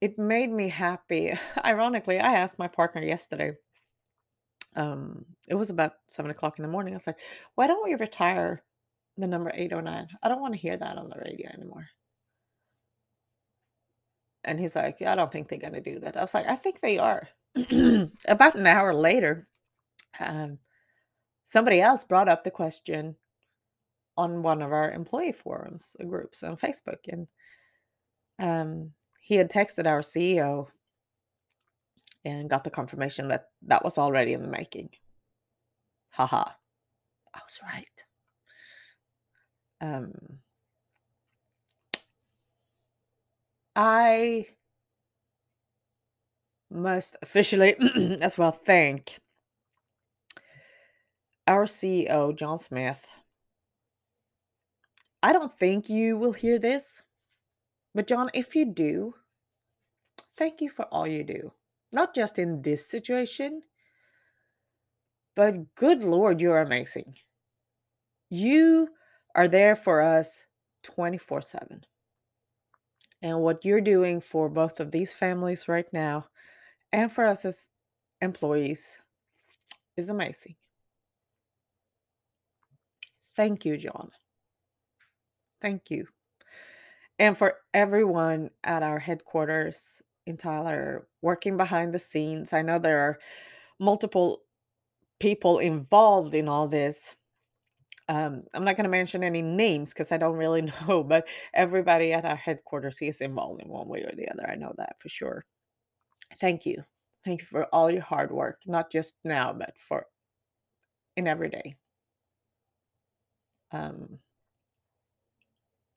it 0.00 0.18
made 0.18 0.50
me 0.50 0.68
happy. 0.68 1.32
Ironically, 1.64 2.18
I 2.18 2.34
asked 2.34 2.58
my 2.58 2.68
partner 2.68 3.02
yesterday. 3.02 3.52
Um, 4.74 5.24
it 5.48 5.54
was 5.54 5.70
about 5.70 5.92
seven 6.08 6.30
o'clock 6.30 6.58
in 6.58 6.62
the 6.62 6.70
morning. 6.70 6.94
I 6.94 6.98
was 6.98 7.06
like, 7.06 7.18
why 7.54 7.66
don't 7.66 7.84
we 7.84 7.94
retire 7.94 8.62
the 9.16 9.26
number 9.26 9.50
809? 9.54 10.08
I 10.22 10.28
don't 10.28 10.40
want 10.40 10.54
to 10.54 10.60
hear 10.60 10.76
that 10.76 10.98
on 10.98 11.08
the 11.08 11.20
radio 11.24 11.48
anymore. 11.50 11.86
And 14.44 14.60
he's 14.60 14.76
like, 14.76 14.98
yeah, 15.00 15.12
I 15.12 15.16
don't 15.16 15.32
think 15.32 15.48
they're 15.48 15.58
going 15.58 15.72
to 15.72 15.80
do 15.80 15.98
that. 16.00 16.16
I 16.16 16.20
was 16.20 16.34
like, 16.34 16.46
I 16.46 16.56
think 16.56 16.80
they 16.80 16.98
are. 16.98 17.28
about 18.28 18.54
an 18.54 18.66
hour 18.66 18.94
later, 18.94 19.48
um, 20.20 20.58
somebody 21.46 21.80
else 21.80 22.04
brought 22.04 22.28
up 22.28 22.44
the 22.44 22.50
question 22.50 23.16
on 24.16 24.42
one 24.42 24.62
of 24.62 24.72
our 24.72 24.90
employee 24.90 25.32
forums 25.32 25.96
uh, 26.00 26.04
groups 26.04 26.42
on 26.42 26.56
Facebook, 26.56 27.08
and 27.08 27.26
um, 28.38 28.92
he 29.20 29.36
had 29.36 29.50
texted 29.50 29.86
our 29.86 30.00
CEO 30.00 30.68
and 32.24 32.50
got 32.50 32.64
the 32.64 32.70
confirmation 32.70 33.28
that 33.28 33.48
that 33.62 33.84
was 33.84 33.98
already 33.98 34.32
in 34.32 34.42
the 34.42 34.48
making. 34.48 34.90
Haha. 36.10 36.44
I 37.34 37.40
was 37.44 37.60
right. 37.62 38.04
Um, 39.80 40.12
I 43.76 44.46
must 46.70 47.16
officially 47.22 47.76
as 48.22 48.38
well 48.38 48.52
thank 48.52 49.18
our 51.46 51.64
CEO, 51.64 52.34
John 52.34 52.58
Smith. 52.58 53.06
I 55.22 55.32
don't 55.32 55.52
think 55.52 55.88
you 55.88 56.16
will 56.16 56.32
hear 56.32 56.58
this, 56.58 57.02
but 57.96 58.06
John, 58.06 58.28
if 58.34 58.54
you 58.54 58.66
do, 58.66 59.14
thank 60.36 60.60
you 60.60 60.68
for 60.68 60.84
all 60.92 61.06
you 61.06 61.24
do. 61.24 61.50
Not 61.92 62.14
just 62.14 62.38
in 62.38 62.60
this 62.60 62.86
situation, 62.90 63.62
but 65.34 65.74
good 65.76 66.04
Lord, 66.04 66.42
you're 66.42 66.60
amazing. 66.60 67.16
You 68.28 68.90
are 69.34 69.48
there 69.48 69.74
for 69.74 70.02
us 70.02 70.44
24 70.82 71.40
7. 71.40 71.84
And 73.22 73.40
what 73.40 73.64
you're 73.64 73.80
doing 73.80 74.20
for 74.20 74.50
both 74.50 74.78
of 74.78 74.90
these 74.92 75.14
families 75.14 75.66
right 75.66 75.90
now 75.90 76.26
and 76.92 77.10
for 77.10 77.24
us 77.24 77.46
as 77.46 77.70
employees 78.20 78.98
is 79.96 80.10
amazing. 80.10 80.56
Thank 83.34 83.64
you, 83.64 83.78
John. 83.78 84.10
Thank 85.62 85.90
you. 85.90 86.06
And 87.18 87.36
for 87.36 87.54
everyone 87.72 88.50
at 88.64 88.82
our 88.82 88.98
headquarters 88.98 90.02
in 90.26 90.36
Tyler 90.36 91.06
working 91.22 91.56
behind 91.56 91.94
the 91.94 91.98
scenes, 91.98 92.52
I 92.52 92.62
know 92.62 92.78
there 92.78 93.00
are 93.00 93.18
multiple 93.78 94.42
people 95.18 95.58
involved 95.58 96.34
in 96.34 96.48
all 96.48 96.68
this. 96.68 97.16
Um, 98.08 98.44
I'm 98.54 98.64
not 98.64 98.76
going 98.76 98.84
to 98.84 98.90
mention 98.90 99.24
any 99.24 99.42
names 99.42 99.92
because 99.92 100.12
I 100.12 100.18
don't 100.18 100.36
really 100.36 100.62
know, 100.88 101.02
but 101.02 101.26
everybody 101.54 102.12
at 102.12 102.24
our 102.24 102.36
headquarters 102.36 103.00
is 103.00 103.20
involved 103.20 103.62
in 103.62 103.68
one 103.68 103.88
way 103.88 104.02
or 104.02 104.12
the 104.14 104.28
other. 104.28 104.48
I 104.48 104.54
know 104.54 104.74
that 104.76 104.96
for 105.00 105.08
sure. 105.08 105.44
Thank 106.40 106.66
you. 106.66 106.84
Thank 107.24 107.40
you 107.40 107.46
for 107.46 107.64
all 107.66 107.90
your 107.90 108.02
hard 108.02 108.30
work, 108.30 108.60
not 108.66 108.92
just 108.92 109.14
now, 109.24 109.52
but 109.52 109.74
for 109.78 110.06
in 111.16 111.26
every 111.26 111.48
day. 111.48 111.74
Um, 113.72 114.18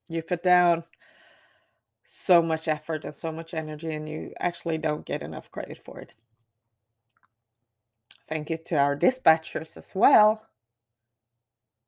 you 0.08 0.24
put 0.24 0.42
down 0.42 0.84
so 2.12 2.42
much 2.42 2.68
effort 2.68 3.06
and 3.06 3.16
so 3.16 3.32
much 3.32 3.54
energy, 3.54 3.94
and 3.94 4.10
you 4.10 4.34
actually 4.40 4.80
don't 4.80 5.06
get 5.06 5.22
enough 5.22 5.52
credit 5.52 5.78
for 5.78 6.00
it. 6.00 6.16
Thank 8.28 8.50
you 8.50 8.58
to 8.66 8.76
our 8.78 8.98
dispatchers 8.98 9.78
as 9.78 9.92
well. 9.96 10.48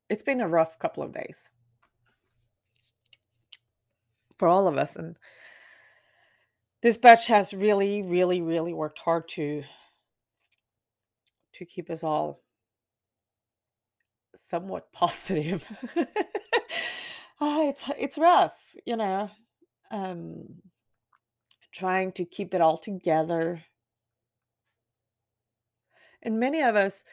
It's 0.09 0.23
been 0.23 0.41
a 0.41 0.47
rough 0.47 0.77
couple 0.79 1.03
of 1.03 1.13
days 1.13 1.49
for 4.37 4.47
all 4.47 4.67
of 4.67 4.77
us, 4.77 4.95
and 4.95 5.17
dispatch 6.81 7.27
has 7.27 7.53
really, 7.53 8.03
really, 8.03 8.41
really 8.41 8.73
worked 8.73 8.99
hard 8.99 9.27
to 9.29 9.63
to 11.53 11.65
keep 11.65 11.89
us 11.89 12.03
all 12.03 12.41
somewhat 14.35 14.91
positive. 14.93 15.67
Ah, 17.43 17.63
it's 17.69 17.85
it's 17.97 18.17
rough, 18.19 18.53
you 18.85 18.95
know. 18.95 19.29
Um, 19.91 20.61
trying 21.73 22.11
to 22.13 22.25
keep 22.25 22.53
it 22.53 22.61
all 22.61 22.77
together. 22.77 23.63
And 26.23 26.39
many 26.39 26.61
of 26.61 26.75
us, 26.75 27.03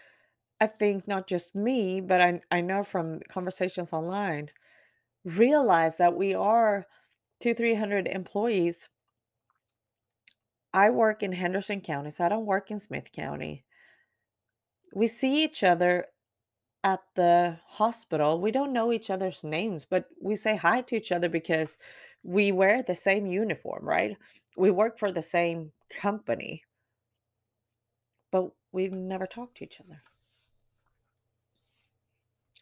I 0.60 0.66
think 0.66 1.08
not 1.08 1.26
just 1.26 1.54
me, 1.54 2.00
but 2.00 2.20
I 2.20 2.40
I 2.50 2.60
know 2.60 2.82
from 2.82 3.20
conversations 3.28 3.92
online, 3.92 4.50
realize 5.24 5.96
that 5.98 6.14
we 6.16 6.34
are 6.34 6.86
two, 7.40 7.54
three 7.54 7.74
hundred 7.74 8.06
employees. 8.06 8.88
I 10.72 10.90
work 10.90 11.22
in 11.22 11.32
Henderson 11.32 11.80
County, 11.80 12.10
so 12.10 12.24
I 12.24 12.28
don't 12.28 12.46
work 12.46 12.70
in 12.70 12.78
Smith 12.78 13.10
County. 13.12 13.64
We 14.94 15.06
see 15.06 15.44
each 15.44 15.62
other 15.62 16.06
at 16.84 17.00
the 17.14 17.58
hospital. 17.66 18.40
We 18.40 18.50
don't 18.50 18.72
know 18.72 18.92
each 18.92 19.10
other's 19.10 19.42
names, 19.42 19.84
but 19.84 20.06
we 20.20 20.36
say 20.36 20.56
hi 20.56 20.82
to 20.82 20.96
each 20.96 21.12
other 21.12 21.28
because 21.28 21.78
we 22.22 22.52
wear 22.52 22.82
the 22.82 22.96
same 22.96 23.26
uniform, 23.26 23.84
right? 23.84 24.16
We 24.56 24.70
work 24.70 24.98
for 24.98 25.12
the 25.12 25.22
same 25.22 25.72
company, 25.90 26.64
but 28.30 28.50
we 28.72 28.88
never 28.88 29.26
talk 29.26 29.54
to 29.54 29.64
each 29.64 29.80
other. 29.80 30.02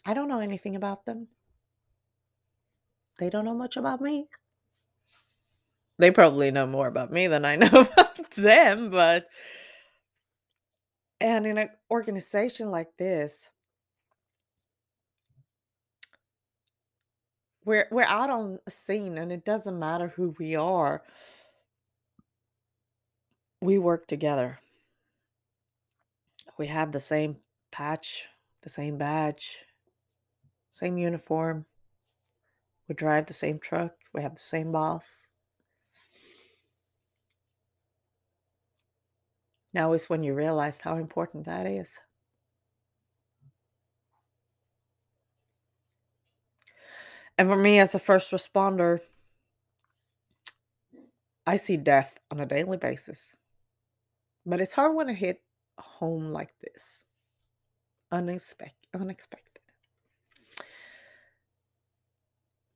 I 0.05 0.15
don't 0.15 0.29
know 0.29 0.41
anything 0.41 0.77
about 0.77 1.05
them. 1.05 1.29
They 3.19 3.31
don't 3.31 3.45
know 3.45 3.55
much 3.55 3.77
about 3.77 4.01
me. 4.01 4.29
They 5.99 6.11
probably 6.11 6.51
know 6.51 6.67
more 6.67 6.87
about 6.87 7.11
me 7.11 7.27
than 7.27 7.45
I 7.45 7.57
know 7.57 7.69
about 7.73 8.31
them, 8.33 8.91
but 8.91 9.27
and 11.21 11.47
in 11.47 11.57
an 11.57 11.71
organization 11.91 12.71
like 12.71 12.97
this, 12.99 13.49
we're 17.67 17.89
we're 17.91 18.05
out 18.05 18.31
on 18.31 18.61
a 18.67 18.71
scene 18.71 19.19
and 19.19 19.31
it 19.31 19.45
doesn't 19.45 19.79
matter 19.79 20.09
who 20.09 20.35
we 20.39 20.55
are. 20.55 21.03
We 23.61 23.79
work 23.79 24.07
together. 24.07 24.61
We 26.59 26.69
have 26.69 26.93
the 26.93 27.01
same 27.01 27.37
patch, 27.73 28.25
the 28.63 28.71
same 28.71 28.97
badge, 28.97 29.59
same 30.71 30.97
uniform. 30.97 31.67
We 32.89 32.95
drive 32.95 33.27
the 33.27 33.35
same 33.35 33.59
truck. 33.59 33.93
We 34.15 34.23
have 34.23 34.37
the 34.37 34.41
same 34.41 34.71
boss. 34.71 35.27
Now 39.75 39.93
is 39.93 40.09
when 40.09 40.23
you 40.23 40.35
realize 40.35 40.81
how 40.81 40.97
important 40.97 41.45
that 41.47 41.67
is. 41.67 41.99
And 47.39 47.49
for 47.49 47.57
me, 47.57 47.79
as 47.79 47.95
a 47.95 47.99
first 47.99 48.33
responder, 48.33 49.01
I 51.47 51.57
see 51.57 51.77
death 51.77 52.19
on 52.31 52.41
a 52.41 52.47
daily 52.47 52.77
basis. 52.77 53.37
But 54.45 54.61
it's 54.61 54.75
hard 54.75 54.95
when 54.95 55.09
it 55.09 55.15
hit 55.15 55.43
home 55.79 56.33
like 56.33 56.55
this 56.61 57.05
unexpected. 58.11 58.75
unexpected. 58.95 59.63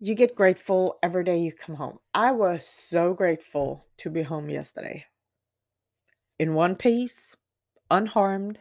You 0.01 0.15
get 0.15 0.35
grateful 0.35 0.99
every 1.03 1.25
day 1.25 1.39
you 1.39 1.53
come 1.53 1.77
home. 1.77 1.99
I 2.15 2.33
was 2.33 2.67
so 2.67 3.13
grateful 3.13 3.87
to 3.99 4.11
be 4.11 4.23
home 4.23 4.49
yesterday. 4.49 5.07
In 6.39 6.55
one 6.55 6.75
piece, 6.75 7.37
unharmed. 7.91 8.61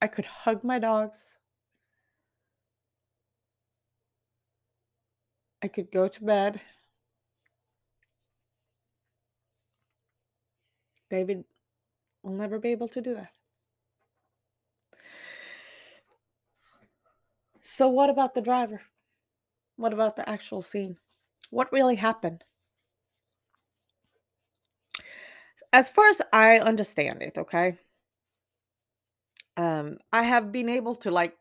I 0.00 0.06
could 0.06 0.24
hug 0.24 0.62
my 0.62 0.78
dogs. 0.78 1.36
I 5.62 5.68
could 5.68 5.90
go 5.92 6.08
to 6.08 6.24
bed. 6.24 6.60
David 11.10 11.44
will 12.22 12.32
never 12.32 12.58
be 12.58 12.70
able 12.70 12.88
to 12.88 13.00
do 13.00 13.14
that. 13.14 13.32
So, 17.60 17.88
what 17.88 18.08
about 18.10 18.34
the 18.34 18.40
driver? 18.40 18.82
What 19.76 19.92
about 19.92 20.16
the 20.16 20.28
actual 20.28 20.62
scene? 20.62 20.96
What 21.50 21.72
really 21.72 21.96
happened? 21.96 22.44
As 25.72 25.88
far 25.88 26.08
as 26.08 26.22
I 26.32 26.58
understand 26.58 27.22
it, 27.22 27.38
okay, 27.38 27.78
um, 29.56 29.98
I 30.12 30.22
have 30.22 30.50
been 30.52 30.68
able 30.68 30.94
to 30.96 31.10
like 31.10 31.36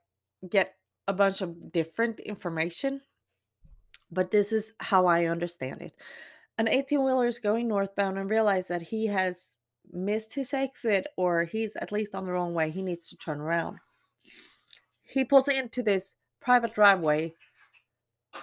get 0.47 0.75
a 1.07 1.13
bunch 1.13 1.41
of 1.41 1.71
different 1.71 2.19
information 2.19 3.01
but 4.11 4.31
this 4.31 4.51
is 4.51 4.73
how 4.79 5.05
I 5.05 5.25
understand 5.25 5.81
it. 5.81 5.93
An 6.57 6.67
18 6.67 7.03
wheeler 7.03 7.27
is 7.27 7.39
going 7.39 7.67
northbound 7.67 8.17
and 8.17 8.29
realize 8.29 8.67
that 8.67 8.81
he 8.81 9.07
has 9.07 9.57
missed 9.91 10.33
his 10.33 10.53
exit 10.53 11.07
or 11.15 11.45
he's 11.45 11.75
at 11.77 11.91
least 11.91 12.13
on 12.13 12.25
the 12.25 12.31
wrong 12.31 12.53
way. 12.53 12.69
He 12.69 12.81
needs 12.81 13.07
to 13.09 13.17
turn 13.17 13.39
around. 13.39 13.77
He 15.03 15.23
pulls 15.23 15.47
into 15.47 15.81
this 15.81 16.17
private 16.41 16.73
driveway. 16.73 17.33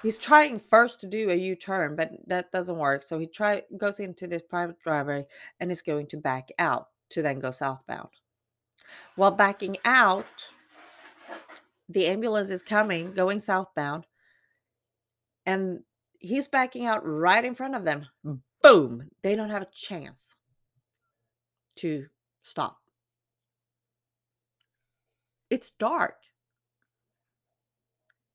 He's 0.02 0.18
trying 0.18 0.58
first 0.58 1.00
to 1.02 1.06
do 1.06 1.30
a 1.30 1.34
U-turn, 1.34 1.94
but 1.94 2.10
that 2.26 2.50
doesn't 2.50 2.78
work. 2.78 3.02
So 3.02 3.18
he 3.18 3.26
try 3.26 3.62
goes 3.76 4.00
into 4.00 4.26
this 4.26 4.42
private 4.48 4.80
driveway 4.80 5.26
and 5.60 5.70
is 5.70 5.82
going 5.82 6.06
to 6.08 6.16
back 6.16 6.48
out 6.58 6.88
to 7.10 7.22
then 7.22 7.38
go 7.38 7.52
southbound. 7.52 8.08
While 9.14 9.30
backing 9.32 9.76
out, 9.84 10.26
the 11.88 12.06
ambulance 12.06 12.50
is 12.50 12.62
coming, 12.62 13.12
going 13.12 13.40
southbound 13.40 14.06
and 15.46 15.80
he's 16.18 16.48
backing 16.48 16.86
out 16.86 17.06
right 17.06 17.44
in 17.44 17.54
front 17.54 17.74
of 17.74 17.84
them. 17.84 18.06
Boom! 18.62 19.10
They 19.22 19.36
don't 19.36 19.50
have 19.50 19.62
a 19.62 19.68
chance. 19.72 20.34
to 21.76 22.06
stop. 22.42 22.78
It's 25.50 25.70
dark. 25.70 26.16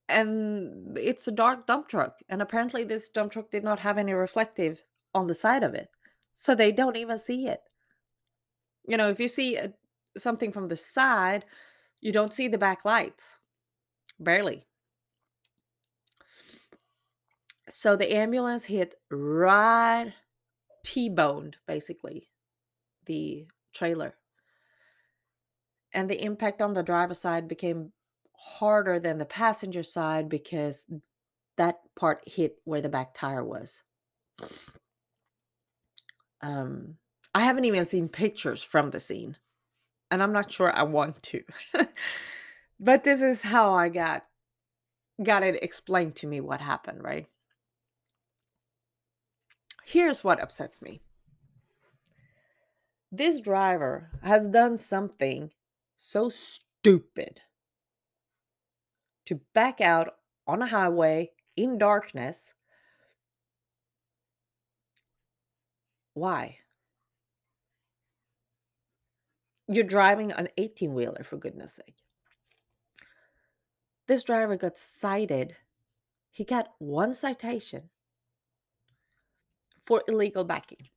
And 0.07 0.97
it's 0.97 1.27
a 1.27 1.31
dark 1.31 1.67
dump 1.67 1.87
truck. 1.87 2.17
And 2.29 2.41
apparently, 2.41 2.83
this 2.83 3.09
dump 3.09 3.31
truck 3.33 3.51
did 3.51 3.63
not 3.63 3.79
have 3.79 3.97
any 3.97 4.13
reflective 4.13 4.83
on 5.13 5.27
the 5.27 5.35
side 5.35 5.63
of 5.63 5.73
it. 5.73 5.89
So 6.33 6.55
they 6.55 6.71
don't 6.71 6.97
even 6.97 7.19
see 7.19 7.47
it. 7.47 7.61
You 8.87 8.97
know, 8.97 9.09
if 9.09 9.19
you 9.19 9.27
see 9.27 9.55
a, 9.55 9.73
something 10.17 10.51
from 10.51 10.67
the 10.67 10.75
side, 10.75 11.45
you 12.01 12.11
don't 12.11 12.33
see 12.33 12.47
the 12.47 12.57
back 12.57 12.83
lights. 12.85 13.37
Barely. 14.19 14.65
So 17.71 17.95
the 17.95 18.13
ambulance 18.13 18.65
hit 18.65 18.95
right 19.09 20.13
T 20.83 21.09
boned, 21.09 21.57
basically, 21.67 22.29
the 23.05 23.47
trailer. 23.73 24.15
And 25.93 26.09
the 26.09 26.23
impact 26.23 26.61
on 26.61 26.73
the 26.73 26.83
driver's 26.83 27.19
side 27.19 27.47
became 27.47 27.91
harder 28.35 28.99
than 28.99 29.17
the 29.17 29.25
passenger 29.25 29.83
side 29.83 30.29
because 30.29 30.87
that 31.57 31.79
part 31.95 32.23
hit 32.25 32.57
where 32.63 32.81
the 32.81 32.89
back 32.89 33.13
tire 33.13 33.43
was. 33.43 33.83
Um, 36.41 36.95
I 37.35 37.41
haven't 37.41 37.65
even 37.65 37.85
seen 37.85 38.07
pictures 38.07 38.63
from 38.63 38.89
the 38.89 38.99
scene, 38.99 39.37
and 40.09 40.23
I'm 40.23 40.33
not 40.33 40.51
sure 40.51 40.75
I 40.75 40.83
want 40.83 41.21
to. 41.23 41.43
but 42.79 43.03
this 43.03 43.21
is 43.21 43.43
how 43.43 43.73
I 43.73 43.89
got 43.89 44.25
got 45.21 45.43
it 45.43 45.61
explained 45.63 46.15
to 46.17 46.27
me 46.27 46.41
what 46.41 46.61
happened, 46.61 47.03
right? 47.03 47.27
Here's 49.85 50.23
what 50.23 50.41
upsets 50.41 50.81
me. 50.81 51.01
This 53.11 53.41
driver 53.41 54.09
has 54.23 54.47
done 54.47 54.77
something 54.77 55.51
so 55.97 56.29
stupid 56.29 57.41
to 59.25 59.41
back 59.53 59.81
out 59.81 60.15
on 60.47 60.61
a 60.61 60.67
highway 60.67 61.31
in 61.57 61.77
darkness. 61.77 62.53
Why? 66.13 66.57
You're 69.67 69.83
driving 69.83 70.31
an 70.31 70.49
18 70.57 70.93
wheeler, 70.93 71.23
for 71.23 71.37
goodness 71.37 71.73
sake. 71.73 71.95
This 74.07 74.23
driver 74.23 74.57
got 74.57 74.77
cited. 74.77 75.55
He 76.29 76.43
got 76.43 76.73
one 76.79 77.13
citation 77.13 77.89
for 79.91 80.03
illegal 80.07 80.45
backing. 80.45 80.87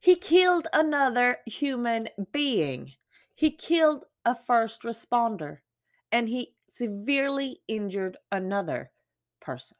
He 0.00 0.16
killed 0.16 0.66
another 0.72 1.36
human 1.46 2.08
being. 2.32 2.94
He 3.36 3.52
killed 3.52 4.06
a 4.24 4.34
first 4.34 4.82
responder 4.82 5.58
and 6.10 6.28
he 6.28 6.56
severely 6.68 7.60
injured 7.68 8.16
another 8.32 8.90
person, 9.40 9.76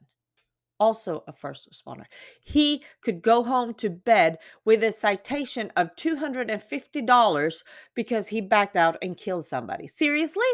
also 0.79 1.25
a 1.27 1.33
first 1.33 1.69
responder. 1.69 2.05
He 2.41 2.85
could 3.01 3.21
go 3.21 3.43
home 3.43 3.73
to 3.73 3.89
bed 3.89 4.37
with 4.63 4.81
a 4.81 4.93
citation 4.93 5.73
of 5.75 5.93
$250 5.97 7.63
because 7.95 8.29
he 8.29 8.39
backed 8.39 8.77
out 8.77 8.97
and 9.01 9.17
killed 9.17 9.43
somebody. 9.43 9.87
Seriously? 9.87 10.53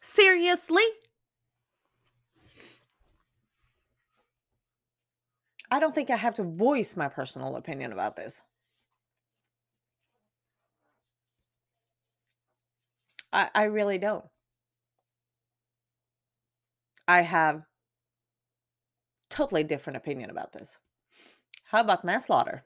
Seriously? 0.00 0.82
I 5.70 5.78
don't 5.78 5.94
think 5.94 6.10
I 6.10 6.16
have 6.16 6.34
to 6.34 6.42
voice 6.42 6.96
my 6.96 7.08
personal 7.08 7.56
opinion 7.56 7.92
about 7.92 8.16
this. 8.16 8.42
I, 13.32 13.48
I 13.54 13.64
really 13.64 13.98
don't. 13.98 14.24
I 17.06 17.22
have 17.22 17.62
totally 19.30 19.64
different 19.64 19.96
opinion 19.96 20.30
about 20.30 20.52
this. 20.52 20.78
How 21.64 21.80
about 21.80 22.04
manslaughter? 22.04 22.64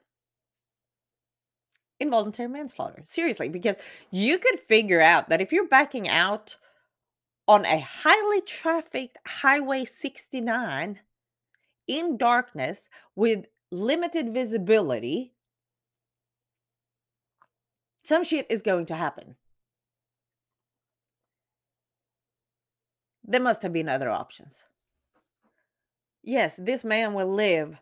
Involuntary 1.99 2.49
manslaughter. 2.49 3.03
Seriously, 3.07 3.49
because 3.49 3.77
you 4.11 4.37
could 4.37 4.59
figure 4.59 5.01
out 5.01 5.29
that 5.29 5.41
if 5.41 5.53
you're 5.53 5.67
backing 5.67 6.09
out 6.09 6.57
on 7.47 7.65
a 7.65 7.79
highly 7.79 8.41
trafficked 8.41 9.17
Highway 9.25 9.85
69 9.85 10.99
in 11.87 12.17
darkness 12.17 12.89
with 13.15 13.45
limited 13.71 14.33
visibility, 14.33 15.33
some 18.03 18.23
shit 18.23 18.45
is 18.49 18.61
going 18.61 18.85
to 18.87 18.95
happen. 18.95 19.35
There 23.23 23.41
must 23.41 23.63
have 23.63 23.73
been 23.73 23.89
other 23.89 24.09
options. 24.09 24.65
Yes, 26.23 26.59
this 26.61 26.83
man 26.83 27.13
will 27.13 27.31
live 27.31 27.77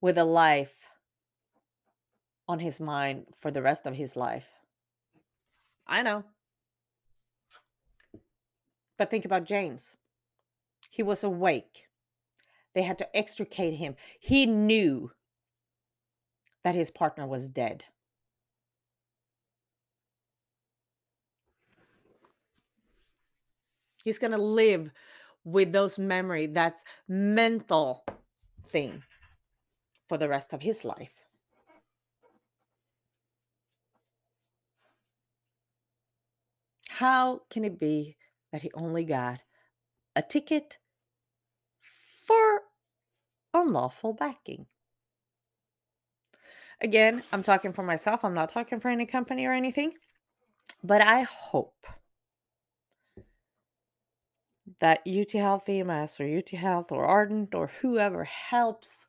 with 0.00 0.18
a 0.18 0.24
life 0.24 0.88
on 2.48 2.58
his 2.58 2.80
mind 2.80 3.26
for 3.34 3.50
the 3.50 3.62
rest 3.62 3.86
of 3.86 3.94
his 3.94 4.16
life. 4.16 4.48
I 5.86 6.02
know. 6.02 6.24
But 8.98 9.10
think 9.10 9.24
about 9.24 9.44
James. 9.44 9.94
He 10.90 11.02
was 11.02 11.24
awake. 11.24 11.86
They 12.74 12.82
had 12.82 12.98
to 12.98 13.16
extricate 13.16 13.74
him. 13.74 13.96
He 14.18 14.46
knew 14.46 15.12
that 16.64 16.74
his 16.74 16.90
partner 16.90 17.26
was 17.26 17.48
dead. 17.48 17.84
He's 24.04 24.18
going 24.18 24.32
to 24.32 24.38
live 24.38 24.90
with 25.44 25.72
those 25.72 25.98
memory 25.98 26.46
that's 26.46 26.82
mental 27.08 28.04
thing 28.70 29.02
for 30.08 30.18
the 30.18 30.28
rest 30.28 30.52
of 30.52 30.62
his 30.62 30.84
life. 30.84 31.12
How 36.88 37.40
can 37.50 37.64
it 37.64 37.78
be 37.78 38.16
that 38.52 38.62
he 38.62 38.70
only 38.74 39.04
got 39.04 39.40
a 40.14 40.22
ticket 40.22 40.78
unlawful 43.54 44.12
backing? 44.14 44.66
Again, 46.80 47.22
I'm 47.32 47.42
talking 47.42 47.72
for 47.72 47.82
myself. 47.84 48.24
I'm 48.24 48.34
not 48.34 48.48
talking 48.48 48.80
for 48.80 48.88
any 48.88 49.06
company 49.06 49.46
or 49.46 49.52
anything. 49.52 49.94
But 50.82 51.00
I 51.00 51.22
hope 51.22 51.86
that 54.80 55.06
UT 55.06 55.30
Health 55.32 55.68
EMS 55.68 56.18
or 56.18 56.38
UT 56.38 56.50
Health 56.50 56.90
or 56.90 57.04
Ardent 57.04 57.54
or 57.54 57.70
whoever 57.80 58.24
helps 58.24 59.06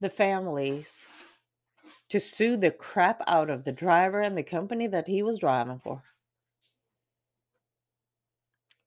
the 0.00 0.10
families 0.10 1.06
to 2.08 2.18
sue 2.18 2.56
the 2.56 2.70
crap 2.70 3.22
out 3.26 3.50
of 3.50 3.64
the 3.64 3.72
driver 3.72 4.20
and 4.20 4.36
the 4.36 4.42
company 4.42 4.86
that 4.88 5.06
he 5.06 5.22
was 5.22 5.38
driving 5.38 5.80
for. 5.82 6.02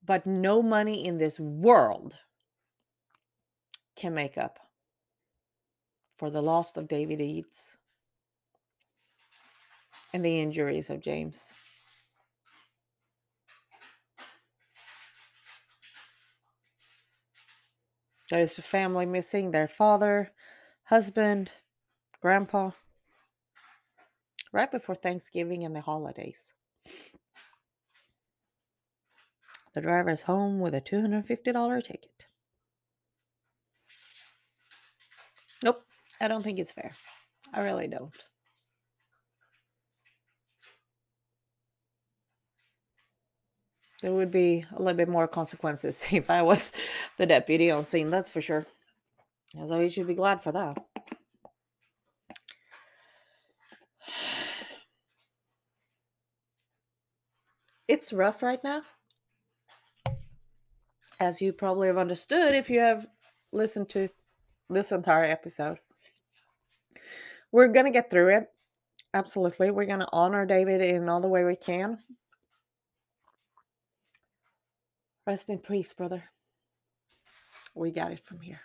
But 0.05 0.25
no 0.25 0.61
money 0.61 1.05
in 1.05 1.17
this 1.17 1.39
world 1.39 2.15
can 3.95 4.13
make 4.13 4.37
up 4.37 4.59
for 6.15 6.29
the 6.29 6.41
loss 6.41 6.75
of 6.77 6.87
David 6.87 7.19
Eads 7.19 7.77
and 10.13 10.23
the 10.23 10.39
injuries 10.39 10.89
of 10.89 11.01
James. 11.01 11.53
There's 18.31 18.57
a 18.57 18.63
family 18.63 19.05
missing 19.05 19.51
their 19.51 19.67
father, 19.67 20.31
husband, 20.85 21.51
grandpa, 22.21 22.71
right 24.51 24.71
before 24.71 24.95
Thanksgiving 24.95 25.63
and 25.63 25.75
the 25.75 25.81
holidays. 25.81 26.53
The 29.73 29.81
driver's 29.81 30.23
home 30.23 30.59
with 30.59 30.73
a 30.73 30.81
$250 30.81 31.83
ticket. 31.83 32.27
I 36.19 36.27
don't 36.27 36.43
think 36.43 36.59
it's 36.59 36.71
fair. 36.71 36.91
I 37.53 37.63
really 37.63 37.87
don't. 37.87 38.13
there 44.05 44.13
would 44.13 44.29
be 44.29 44.63
a 44.71 44.79
little 44.79 44.95
bit 44.95 45.09
more 45.09 45.27
consequences 45.27 46.05
if 46.11 46.29
I 46.29 46.43
was 46.43 46.71
the 47.17 47.25
deputy 47.25 47.71
on 47.71 47.83
scene, 47.83 48.11
that's 48.11 48.29
for 48.29 48.39
sure. 48.39 48.67
So 49.67 49.79
you 49.79 49.89
should 49.89 50.05
be 50.05 50.13
glad 50.13 50.43
for 50.43 50.51
that. 50.51 50.77
It's 57.87 58.11
rough 58.11 58.41
right 58.41 58.63
now. 58.63 58.81
As 61.19 61.39
you 61.39 61.53
probably 61.53 61.87
have 61.87 61.99
understood 61.99 62.55
if 62.55 62.67
you 62.67 62.79
have 62.79 63.05
listened 63.51 63.89
to 63.89 64.09
this 64.71 64.91
entire 64.91 65.25
episode. 65.25 65.77
We're 67.51 67.67
gonna 67.67 67.91
get 67.91 68.09
through 68.09 68.35
it. 68.37 68.47
Absolutely. 69.13 69.71
We're 69.71 69.85
gonna 69.85 70.09
honor 70.11 70.45
David 70.45 70.81
in 70.81 71.07
all 71.09 71.21
the 71.21 71.27
way 71.27 71.43
we 71.43 71.55
can. 71.55 71.99
Rest 75.25 75.49
in 75.49 75.59
peace, 75.59 75.93
brother. 75.93 76.23
We 77.73 77.91
got 77.91 78.11
it 78.11 78.23
from 78.23 78.41
here. 78.41 78.61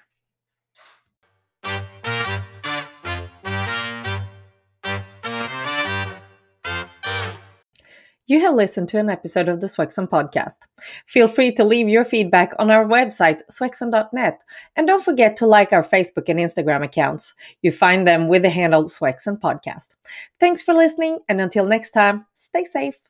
You 8.30 8.38
have 8.42 8.54
listened 8.54 8.88
to 8.90 8.98
an 8.98 9.10
episode 9.10 9.48
of 9.48 9.60
the 9.60 9.66
Swexan 9.66 10.08
podcast. 10.08 10.58
Feel 11.04 11.26
free 11.26 11.50
to 11.50 11.64
leave 11.64 11.88
your 11.88 12.04
feedback 12.04 12.52
on 12.60 12.70
our 12.70 12.84
website, 12.84 13.40
swexan.net, 13.50 14.44
and 14.76 14.86
don't 14.86 15.02
forget 15.02 15.34
to 15.38 15.46
like 15.46 15.72
our 15.72 15.82
Facebook 15.82 16.28
and 16.28 16.38
Instagram 16.38 16.84
accounts. 16.84 17.34
You 17.60 17.72
find 17.72 18.06
them 18.06 18.28
with 18.28 18.42
the 18.42 18.50
handle 18.50 18.84
Swexan 18.84 19.40
Podcast. 19.40 19.96
Thanks 20.38 20.62
for 20.62 20.74
listening, 20.74 21.18
and 21.28 21.40
until 21.40 21.66
next 21.66 21.90
time, 21.90 22.24
stay 22.34 22.62
safe. 22.62 23.00